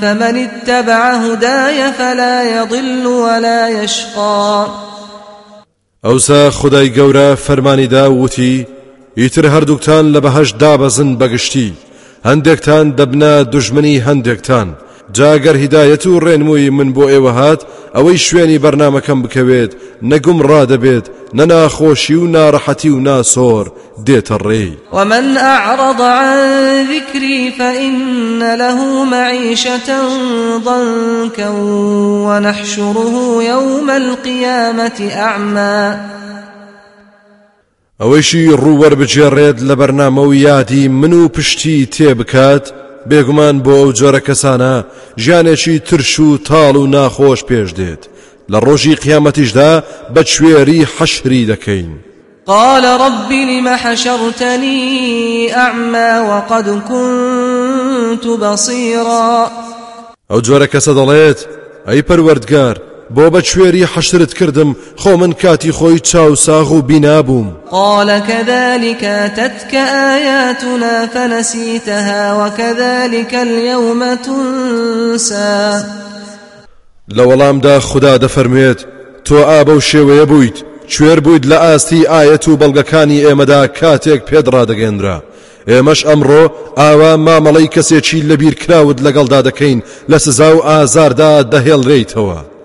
فمن 0.00 0.46
اتبع 0.46 1.10
هداي 1.10 1.92
فلا 1.92 2.60
يضل 2.60 3.06
ولا 3.06 3.68
يشقى. 3.68 4.66
ئەوسا 6.04 6.50
خدای 6.50 6.92
گەورە 6.94 7.36
فەرمانیدا 7.36 8.06
وتی 8.10 8.66
ئیتر 9.16 9.44
هەردووکتان 9.54 10.12
لە 10.14 10.20
بەهەش 10.24 10.52
دابەزن 10.62 11.18
بەگشتی 11.20 11.72
هەندێکتان 12.24 12.86
دەبنە 12.98 13.48
دژمنی 13.52 14.02
هەندێکتان. 14.06 14.68
جاگەر 15.12 15.56
هیدایەت 15.56 16.06
و 16.06 16.20
ڕێنمووی 16.20 16.70
من 16.70 16.94
بۆ 16.94 17.04
ئێوە 17.12 17.32
هات 17.38 17.60
ئەوەی 17.94 18.18
شوێنی 18.26 18.58
بەرنمەکەم 18.64 19.18
بکەوێت 19.24 19.72
نەگوم 20.10 20.38
ڕادەبێت 20.48 21.06
نەناخۆشی 21.38 22.14
و 22.14 22.30
ناڕەحەتی 22.34 22.90
و 22.96 23.00
ناسۆر 23.00 23.66
دێتە 24.06 24.36
ڕێی. 24.46 24.72
ومن 24.92 25.36
أعرض 25.36 26.00
عن 26.00 26.38
ذكري 26.92 27.52
فإن 27.58 28.54
له 28.54 29.04
معيشة 29.04 29.88
ضنكا 30.64 31.48
ونحشره 32.26 33.42
يوم 33.42 33.90
القيامة 33.90 35.10
أعمى. 35.12 35.96
ئەوەیشی 38.00 38.56
ڕووەەر 38.62 38.94
بجێڕێت 39.00 39.58
لە 39.68 39.74
بەرنامە 39.80 40.18
و 40.28 40.34
یادی 40.34 40.88
من 40.88 41.12
و 41.12 41.28
پشتی 41.28 41.86
تێبکات 41.86 42.72
بێگومان 43.10 43.56
بۆ 43.64 43.74
ئەو 43.80 43.90
جۆرە 43.98 44.20
کەسانە 44.28 44.74
ژیانێکی 45.22 45.76
ترش 45.88 46.14
و 46.20 46.38
تاڵ 46.48 46.74
و 46.76 46.86
ناخۆش 46.94 47.40
پێش 47.48 47.70
دێت. 47.78 48.02
لە 48.52 48.58
ڕۆژی 48.66 49.00
قیامەتیشدا 49.02 49.72
بە 50.14 50.22
کوێری 50.30 50.86
حەشری 50.94 51.48
دەکەین. 51.52 51.92
قال 52.46 52.84
رب 52.84 53.32
لم 53.32 53.68
حشرتني 53.68 55.52
أعمى 55.54 56.12
وقد 56.30 56.82
كنت 56.88 58.26
بصيرا. 58.26 59.50
جۆرە 60.30 60.66
کەسە 60.72 60.92
دەڵێت 60.98 61.40
ئەی 61.88 62.02
پەروەردگار 62.08 62.76
بۆ 63.16 63.30
بە 63.30 63.40
کوێری 63.48 63.84
حەشرت 63.92 64.32
کردم 64.34 64.76
خۆ 64.96 65.06
من 65.06 65.32
کاتی 65.32 65.72
خۆی 65.72 66.00
چاو 66.00 66.34
ساغ 66.34 66.72
و 66.72 66.82
بینابووم 66.82 67.56
قال 67.70 68.18
كذلك 68.18 69.04
أتتك 69.04 69.74
آياتنا 70.14 71.06
فنسيتها 71.06 72.32
وكذلك 72.32 73.34
اليوم 73.34 74.14
تنسى. 74.14 75.82
لە 77.10 77.20
وەڵامدا 77.20 77.78
خوددا 77.78 78.18
دەفەرموێت 78.18 78.80
تۆ 79.24 79.32
ئابە 79.48 79.70
و 79.70 79.80
شێوەیە 79.80 80.26
بوویت 80.28 80.58
کوێر 80.92 81.20
بوویت 81.20 81.46
لە 81.46 81.58
ئاستی 81.64 82.06
ئاەت 82.12 82.48
و 82.48 82.58
بەڵگەکانی 82.60 83.24
ئێمەدا 83.26 83.66
کاتێک 83.78 84.20
پێدڕادەگەێنرا 84.28 85.18
ئێمەش 85.70 86.00
ئەمڕۆ 86.08 86.44
ئاوا 86.76 87.12
مامەڵی 87.26 87.68
کەسێکی 87.74 88.26
لەبیر 88.30 88.54
کراود 88.62 88.98
لەگەڵدا 89.06 89.40
دەکەین 89.48 89.82
لە 90.10 90.16
سزا 90.16 90.56
و 90.56 90.64
ئازاردا 90.68 91.32
دەهێڵڕێیتەوە 91.52 92.57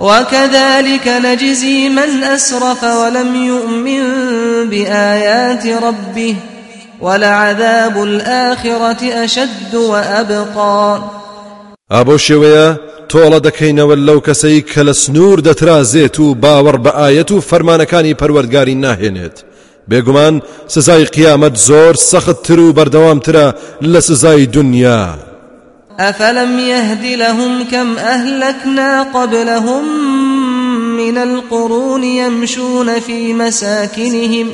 وكذلك 0.00 1.08
نجزي 1.08 1.88
من 1.88 2.24
أسرف 2.24 2.84
ولم 2.84 3.34
يؤمن 3.34 4.02
بآيات 4.70 5.66
ربه 5.66 6.36
ولعذاب 7.00 8.02
الآخرة 8.02 9.24
أشد 9.24 9.74
وأبقى. 9.74 11.00
ئابۆ 11.90 12.16
شێوەیە 12.18 12.78
تۆڵە 13.12 13.40
دەکەینەوە 13.46 13.94
لەو 14.06 14.20
کەسەی 14.26 14.64
کە 14.72 14.82
لە 14.88 14.90
سنوور 15.02 15.38
دەترازێت 15.40 16.20
و 16.20 16.36
باوەڕ 16.42 16.76
بە 16.84 16.92
ئاەت 16.98 17.30
و 17.32 17.40
فەرمانەکانی 17.40 18.16
پەروەردگاری 18.20 18.80
ناهێنێت 18.84 19.36
بێگومان 19.90 20.42
سزای 20.74 21.04
قیامەت 21.04 21.54
زۆر 21.68 21.94
سەختتر 22.10 22.58
و 22.58 22.74
بەردەوامترە 22.76 23.46
أفلم 26.00 26.58
يهد 26.58 27.04
لهم 27.04 27.64
كم 27.64 27.98
أهلكنا 27.98 29.02
قبلهم 29.02 29.84
من 30.96 31.18
القرون 31.18 32.04
يمشون 32.04 33.00
في 33.00 33.32
مساكنهم 33.32 34.46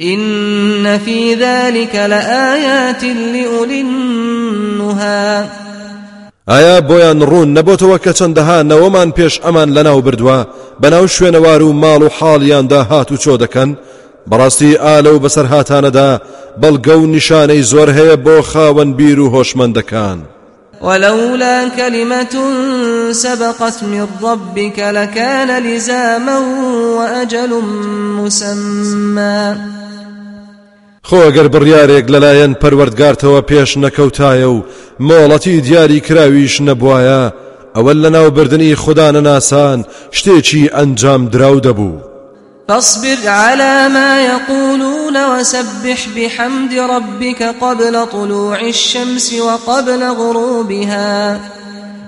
إن 0.00 0.98
في 0.98 1.34
ذلك 1.34 1.94
لآيات 1.94 3.04
لأولي 3.04 3.80
النهى. 3.80 5.44
ئایا 6.48 6.80
بۆیان 6.80 7.22
ڕوون 7.22 7.48
نەبۆتەوە 7.58 7.98
کە 8.04 8.12
چەندەها 8.18 8.62
نەوەمان 8.70 9.10
پێش 9.16 9.40
ئەمان 9.44 9.68
لەناو 9.76 10.02
بردووە؟ 10.06 10.46
بەناو 10.82 11.06
شوێنەوار 11.06 11.62
و 11.62 11.72
ماڵ 11.82 12.02
و 12.02 12.08
حاڵیاندا 12.18 12.80
هات 12.90 13.12
و 13.12 13.16
چۆ 13.16 13.40
دەکەن؟ 13.42 13.76
بەڕاستی 14.30 14.78
ئالە 14.84 15.10
و 15.12 15.20
بەسەر 15.24 15.46
هاتانەدا 15.52 16.20
بەڵگە 16.62 16.94
و 16.98 17.06
نیشانەی 17.14 17.62
زۆر 17.62 17.88
هەیە 17.98 18.16
بۆ 18.26 18.36
خاوەن 18.50 18.90
بیر 18.98 19.20
و 19.20 19.30
هۆشمەندەکان. 19.34 20.35
ولولا 20.80 21.68
كلمة 21.68 22.34
سبقت 23.12 23.82
من 23.82 24.06
ربك 24.22 24.78
لكان 24.78 25.62
لزاما 25.62 26.38
وأجل 26.98 27.62
مسمى. 28.18 29.56
خۆ 31.08 31.18
ئەگەر 31.26 31.48
بڕیارێک 31.54 32.06
لەلایەن 32.14 32.52
پەروەردگارتەوە 32.62 33.40
پێش 33.50 33.70
نەکەوتایە 33.84 34.48
و 34.54 34.64
مۆڵەتی 35.08 35.62
دیاری 35.66 36.00
کراویش 36.00 36.54
نەبوایە 36.68 37.22
ئەوە 37.76 37.92
لە 38.02 38.10
ناوبردننی 38.16 38.74
خوددا 38.74 39.08
نەناسان 39.16 39.78
شتێکی 40.16 40.70
ئەنجام 40.76 41.22
دراو 41.32 41.60
دەبوو. 41.66 42.15
فاصبر 42.68 43.28
على 43.28 43.88
ما 43.88 44.22
يقولون 44.22 45.38
وسبح 45.38 46.08
بحمد 46.16 46.74
ربك 46.74 47.42
قبل 47.60 48.06
طلوع 48.06 48.60
الشمس 48.60 49.32
وقبل 49.32 50.04
غروبها. 50.04 51.40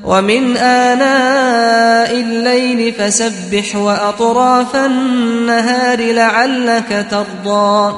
ومن 0.05 0.57
آناء 0.57 2.21
الليل 2.21 2.93
فسبح 2.93 3.77
وأطراف 3.77 4.77
النهار 4.77 6.13
لعلك 6.13 7.07
ترضى. 7.11 7.95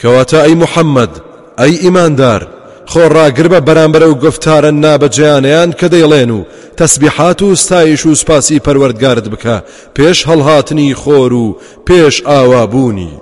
کەواتە 0.00 0.34
ئەی 0.34 0.54
محەممەد 0.54 1.10
ئەی 1.58 1.72
ئیماندار 1.82 2.55
خۆڕاگر 2.92 3.46
بە 3.52 3.60
بەرامبەرە 3.68 4.06
و 4.10 4.20
گفتارە 4.24 4.70
نابەجیانیان 4.84 5.70
کە 5.78 5.86
دەیڵێن 5.92 6.30
و 6.30 6.46
تەسبیحات 6.80 7.42
و 7.42 7.54
ستایش 7.54 8.06
و 8.06 8.14
سپاسی 8.14 8.60
پەروەردگارت 8.66 9.26
بکە. 9.32 9.56
پێش 9.96 10.18
هەڵهاتنی 10.28 10.96
خۆر 11.02 11.32
و 11.32 11.56
پێش 11.86 12.14
ئاوابوونی. 12.28 13.12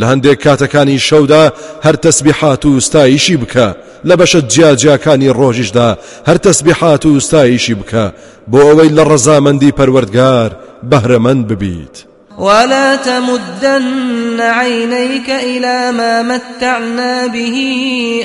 لە 0.00 0.04
هەندێک 0.10 0.38
کاتەکانی 0.44 0.98
شەودا 1.08 1.44
هەر 1.84 1.96
تەسبیحات 2.04 2.64
و 2.66 2.80
ستایشی 2.80 3.36
بکە. 3.42 3.68
لە 4.08 4.14
بەشە 4.20 4.40
جیاجیاکانی 4.52 5.34
ڕۆژیشدا 5.38 5.90
هەر 6.28 6.38
تەسبیحات 6.46 7.06
و 7.06 7.20
ستایشی 7.20 7.74
بکە. 7.80 8.04
بۆ 8.50 8.58
ئەوەی 8.68 8.94
لە 8.96 9.04
ڕەزامەندی 9.10 9.76
پەروەردگار 9.78 10.50
بەهرەمەند 10.90 11.42
ببیت. 11.50 11.96
ولا 12.38 12.96
تمدن 12.96 14.40
عينيك 14.40 15.30
إلى 15.30 15.92
ما 15.92 16.22
متعنا 16.22 17.26
به 17.26 17.56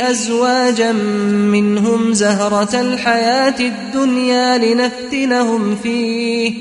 أزواجا 0.01 0.91
منهم 1.51 2.13
زهرة 2.13 2.81
الحياة 2.81 3.59
الدنيا 3.59 4.57
لنفتنهم 4.57 5.75
فيه. 5.83 6.53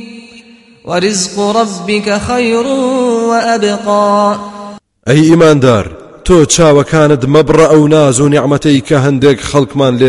ورزق 0.85 1.41
ربك 1.41 2.19
خير 2.19 2.67
وأبقى. 3.27 4.39
أي 5.09 5.23
إيمان 5.23 5.61
دار 5.61 6.07
تۆ 6.25 6.47
چاوەکانت 6.47 7.25
مەبڕە 7.25 7.67
ئەو 7.73 7.89
ناز 7.89 8.21
و 8.21 8.29
نیعممەتەی 8.29 8.83
کە 8.89 8.93
هەندێک 8.93 9.41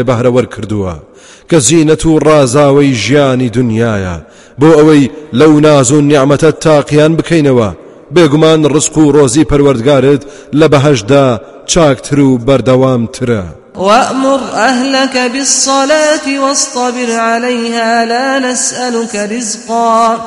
بەهرەوەەر 0.04 0.46
کردووە. 0.46 1.07
کە 1.50 1.58
زیینەت 1.68 2.06
و 2.06 2.20
ڕازاوەی 2.28 2.98
ژیانی 3.04 3.54
دنیاە 3.58 4.16
بۆ 4.60 4.70
ئەوەی 4.78 5.10
لەو 5.40 5.54
ناز 5.66 5.92
و 5.92 6.02
نیعممەتە 6.10 6.52
تاقییان 6.66 7.14
بکەینەوە 7.18 7.70
بێگومان 8.16 8.62
ڕسق 8.74 8.96
و 8.98 9.14
ڕۆزی 9.16 9.48
پەروەردگارت 9.50 10.22
لە 10.60 10.68
بەهشدا 10.74 11.28
چاکتر 11.72 12.20
و 12.20 12.40
بەردەوامترە 12.48 13.44
وأمر 13.78 14.40
أهلك 14.54 15.18
بالصلاة 15.34 16.40
واصطبر 16.44 17.10
عليها 17.12 18.06
لا 18.06 18.40
نسألك 18.40 19.16
رزقا. 19.16 20.18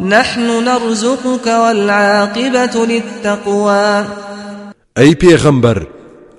نحن 0.00 0.64
نرزقك 0.64 1.46
والعاقبة 1.46 2.86
للتقوى. 2.86 4.04
ئەی 4.96 5.14
پێغەمبەر 5.14 5.78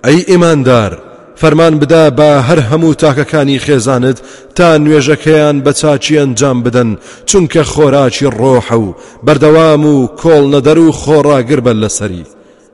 ئەی 0.03 0.23
ئیماندار 0.27 1.12
فەرمان 1.41 1.73
بدا 1.81 2.03
بە 2.17 2.29
هەر 2.47 2.59
هەموو 2.69 2.99
تاکەکانی 3.03 3.59
خێزانت 3.65 4.17
تا 4.57 4.77
نوێژەکەیان 4.83 5.57
بە 5.65 5.71
چاچی 5.79 6.19
ئەنجام 6.19 6.57
بدەن 6.65 6.89
چونکە 7.29 7.61
خۆراکی 7.71 8.31
ڕۆحە 8.39 8.77
و 8.85 8.95
بەردەوام 9.25 9.83
و 9.93 9.95
کۆڵ 10.21 10.43
نەدەر 10.53 10.77
و 10.77 10.91
خۆڕاگر 11.01 11.59
بە 11.65 11.73
لەسەری. 11.81 12.25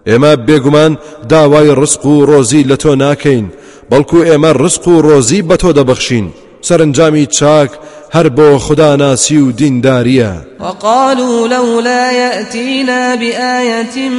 ئێمە 0.10 0.34
بێگومان 0.47 0.93
داوای 1.30 1.76
ڕسق 1.80 2.05
و 2.05 2.26
ڕۆزی 2.30 2.68
لە 2.70 2.76
تۆ 2.84 2.91
ناکەین 3.03 3.45
بەڵکو 3.91 4.20
ئێمە 4.30 4.51
ڕسق 4.62 4.88
و 4.88 5.01
ڕۆزی 5.07 5.41
بە 5.49 5.55
تۆ 5.62 5.70
دەبەخشین. 5.78 6.28
سەرنجامی 6.68 7.26
چاک 7.38 7.72
هەر 8.16 8.28
بۆ 8.38 8.57
خدا 8.66 8.95
ناسی 8.95 9.38
و 9.38 9.51
دینداریە. 9.51 10.34
وقالوا 10.60 11.47
لولا 11.47 12.12
يأتينا 12.12 13.16
بآية 13.16 14.10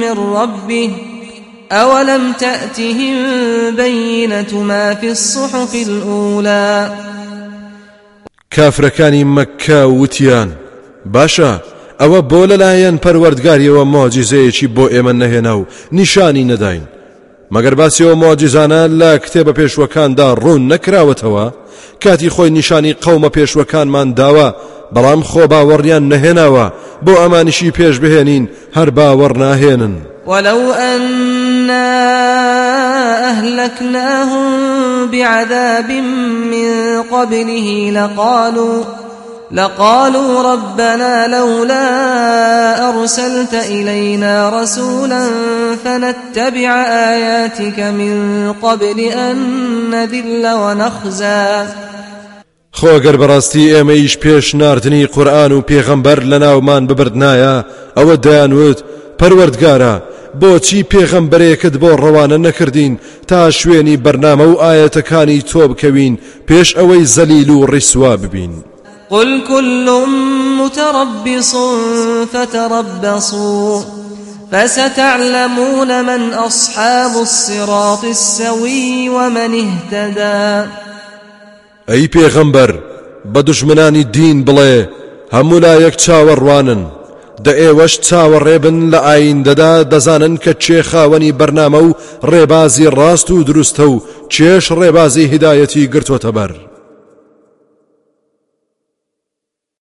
من 0.00 0.16
ربه 0.36 1.09
أولم 1.72 2.32
تأتهم 2.32 3.16
بينة 3.76 4.62
ما 4.62 4.94
في 4.94 5.10
الصحف 5.10 5.74
الأولى؟ 5.74 6.90
کافرەکانی 8.50 9.24
مەکە 9.24 9.86
وتیان. 10.00 10.50
باشە 11.14 11.60
ئەوە 12.00 12.20
بۆ 12.30 12.46
لەلایەن 12.50 12.98
پەروەردگاریەوە 13.04 13.84
مۆجیزەیەکی 13.94 14.68
بۆ 14.76 14.84
ئێمە 14.92 15.12
نەهێنا 15.22 15.54
و 15.56 15.66
نیشانی 15.92 16.44
نەداین. 16.44 16.86
مەگەر 17.54 17.74
باسیەوە 17.80 18.14
مۆجیزانە 18.22 18.82
لە 19.00 19.18
کتێبە 19.24 19.52
پێشوەکاندا 19.58 20.28
ڕوون 20.42 20.62
نەکراوەتەوە 20.72 21.46
کاتی 22.02 22.30
خۆی 22.30 22.50
نیشانی 22.58 22.96
قەومە 23.04 23.30
پێشوەکانمان 23.36 24.08
داوە 24.20 24.48
بەڵام 24.94 25.22
خۆ 25.30 25.44
باوەڕیان 25.52 26.04
نەهێناوە 26.12 26.66
بۆ 27.04 27.12
ئەمانیشی 27.20 27.70
پێش 27.78 27.96
بهێنین 28.02 28.44
هەر 28.76 28.88
باوەڕ 28.98 29.32
ناهێنن. 29.42 29.94
ولو 30.26 30.72
أهلكناهم 33.30 34.50
بعذاب 35.06 35.90
من 36.50 37.02
قبله 37.02 37.90
لقالوا 37.94 38.84
لقالوا 39.52 40.52
ربنا 40.52 41.26
لولا 41.26 42.88
أرسلت 42.88 43.54
إلينا 43.54 44.62
رسولا 44.62 45.26
فنتبع 45.84 46.84
آياتك 46.86 47.78
من 47.80 48.52
قبل 48.62 49.00
أن 49.00 49.36
نذل 49.90 50.46
ونخزى. 50.46 51.66
خۆگەر 52.80 53.16
بەڕاستی 53.22 53.72
ئێمەیش 53.74 54.14
پێش 54.22 54.54
نردنی 54.54 55.06
قورآن 55.06 55.52
و 55.52 55.62
پێغەمبەر 55.68 56.20
لە 56.30 56.38
ناومان 56.44 56.86
ببردنایە 56.86 57.64
ئەوە 57.96 58.16
دەیانوت 58.26 58.78
پەروەردگارە 59.20 59.94
بۆچی 60.40 60.80
پێغەمبەرێکت 60.92 61.74
بۆ 61.82 61.90
ڕەوانە 62.02 62.38
نەکردین؟ 62.46 62.98
تا 63.28 63.50
شوێنی 63.50 64.00
بەرنامە 64.04 64.46
و 64.48 64.60
ئاەتەکانی 64.62 65.44
تۆ 65.50 65.62
بکەوین 65.70 66.14
پێش 66.48 66.68
ئەوەی 66.78 67.04
زەلیل 67.16 67.50
و 67.50 67.66
ڕیسوا 67.66 68.16
ببین. 68.22 68.52
قل 69.10 69.40
كل 69.48 69.86
متربص 70.60 71.54
فتربصوا 72.32 73.80
فستعلمون 74.52 76.00
من 76.02 76.32
أصحاب 76.32 77.16
الصراط 77.16 78.04
السوي 78.04 79.08
ومن 79.08 79.54
اهتدى. 79.54 80.70
أي 81.88 82.06
پیغمبر 82.06 82.78
بدشمناني 83.24 83.98
الدين 83.98 84.44
بڵێ 84.44 84.88
هەموو 85.34 85.58
لا 85.58 85.74
یەک 85.80 85.94
چاوەڕوانن. 85.94 86.99
دە 87.44 87.52
ئێوەش 87.60 87.94
چاوەڕێبن 88.06 88.76
لە 88.92 89.00
ئایندەدا 89.06 89.74
دەزانن 89.92 90.34
کە 90.44 90.52
چێ 90.64 90.80
خاوەنی 90.90 91.36
بەرنامە 91.38 91.80
و 91.86 91.96
ڕێبازی 92.30 92.92
ڕاست 92.98 93.28
و 93.30 93.44
دروستە 93.48 93.86
و 93.92 94.02
چێش 94.34 94.64
ڕێبازی 94.78 95.30
هدایەتی 95.32 95.90
گرتوۆتە 95.92 96.30
بەر. 96.36 96.69